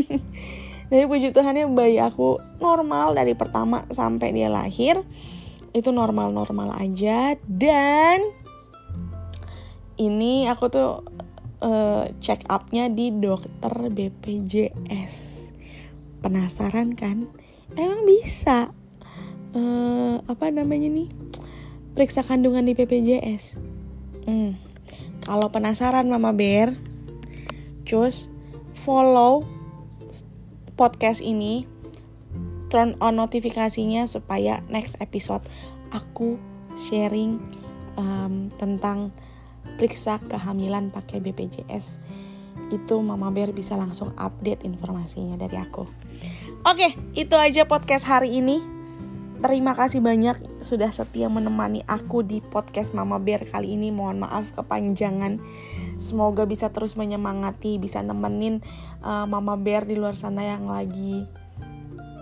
Tapi 0.92 1.04
puji 1.10 1.34
Tuhannya 1.34 1.66
bayi 1.72 1.98
aku 1.98 2.38
normal 2.62 3.18
dari 3.18 3.34
pertama 3.34 3.84
sampai 3.90 4.30
dia 4.30 4.46
lahir 4.46 5.02
itu 5.76 5.92
normal-normal 5.92 6.72
aja 6.80 7.36
dan 7.44 8.24
ini 10.00 10.48
aku 10.48 10.72
tuh 10.72 11.04
uh, 11.60 12.04
check 12.20 12.44
upnya 12.48 12.88
di 12.92 13.12
dokter 13.12 13.72
BPJS. 13.92 15.16
Penasaran 16.20 16.96
kan? 16.96 17.28
Emang 17.76 18.08
bisa 18.08 18.72
uh, 19.56 20.20
apa 20.28 20.52
namanya 20.52 20.92
nih 20.92 21.08
periksa 21.96 22.20
kandungan 22.20 22.68
di 22.68 22.76
BPJS. 22.76 23.56
Hmm. 24.28 24.60
Kalau 25.24 25.48
penasaran 25.50 26.06
Mama 26.06 26.30
Bear, 26.36 26.76
cus 27.88 28.28
follow 28.76 29.48
podcast 30.76 31.24
ini, 31.24 31.64
turn 32.68 32.94
on 33.00 33.16
notifikasinya 33.16 34.04
supaya 34.04 34.60
next 34.68 35.00
episode 35.00 35.42
aku 35.90 36.36
sharing 36.76 37.40
um, 37.96 38.52
tentang 38.60 39.10
periksa 39.80 40.20
kehamilan 40.28 40.92
pakai 40.92 41.18
BPJS. 41.24 41.98
Itu 42.70 43.00
Mama 43.00 43.32
Bear 43.32 43.50
bisa 43.56 43.74
langsung 43.74 44.12
update 44.20 44.62
informasinya 44.68 45.40
dari 45.40 45.56
aku. 45.58 45.88
Oke, 46.66 46.92
itu 47.16 47.34
aja 47.34 47.64
podcast 47.64 48.04
hari 48.04 48.36
ini. 48.36 48.75
Terima 49.46 49.78
kasih 49.78 50.02
banyak 50.02 50.58
sudah 50.58 50.90
setia 50.90 51.30
menemani 51.30 51.78
aku 51.86 52.26
di 52.26 52.42
podcast 52.42 52.90
Mama 52.90 53.22
Bear 53.22 53.46
kali 53.46 53.78
ini. 53.78 53.94
Mohon 53.94 54.26
maaf 54.26 54.50
kepanjangan. 54.58 55.38
Semoga 56.02 56.50
bisa 56.50 56.74
terus 56.74 56.98
menyemangati, 56.98 57.78
bisa 57.78 58.02
nemenin 58.02 58.58
uh, 59.06 59.22
Mama 59.22 59.54
Bear 59.54 59.86
di 59.86 59.94
luar 59.94 60.18
sana 60.18 60.42
yang 60.42 60.66
lagi 60.66 61.22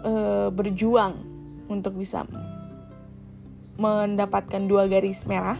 uh, 0.04 0.52
berjuang 0.52 1.16
untuk 1.72 1.96
bisa 1.96 2.28
mendapatkan 3.80 4.60
dua 4.68 4.84
garis 4.84 5.24
merah. 5.24 5.56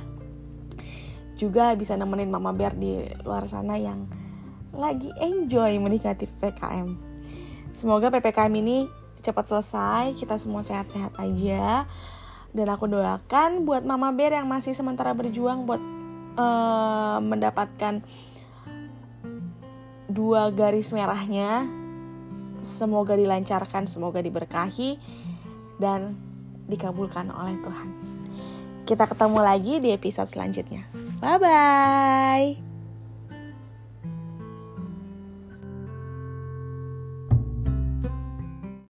Juga 1.40 1.72
bisa 1.80 1.96
nemenin 1.96 2.28
Mama 2.28 2.52
Bear 2.52 2.76
di 2.76 3.08
luar 3.24 3.48
sana 3.48 3.80
yang 3.80 4.04
lagi 4.76 5.08
enjoy 5.16 5.80
menikmati 5.80 6.28
PPKM. 6.28 6.92
Semoga 7.72 8.12
PPKM 8.12 8.52
ini 8.52 9.03
cepat 9.24 9.48
selesai, 9.48 10.12
kita 10.14 10.36
semua 10.36 10.60
sehat-sehat 10.60 11.16
aja. 11.16 11.88
Dan 12.54 12.70
aku 12.70 12.86
doakan 12.86 13.66
buat 13.66 13.82
Mama 13.82 14.14
Bear 14.14 14.38
yang 14.38 14.46
masih 14.46 14.76
sementara 14.76 15.10
berjuang 15.10 15.66
buat 15.66 15.82
uh, 16.38 17.18
mendapatkan 17.18 18.04
dua 20.06 20.54
garis 20.54 20.94
merahnya. 20.94 21.66
Semoga 22.62 23.18
dilancarkan, 23.18 23.90
semoga 23.90 24.22
diberkahi 24.22 24.96
dan 25.82 26.14
dikabulkan 26.70 27.28
oleh 27.34 27.58
Tuhan. 27.60 27.88
Kita 28.84 29.08
ketemu 29.08 29.40
lagi 29.40 29.74
di 29.80 29.90
episode 29.90 30.28
selanjutnya. 30.28 30.86
Bye 31.18 31.40
bye. 31.40 32.73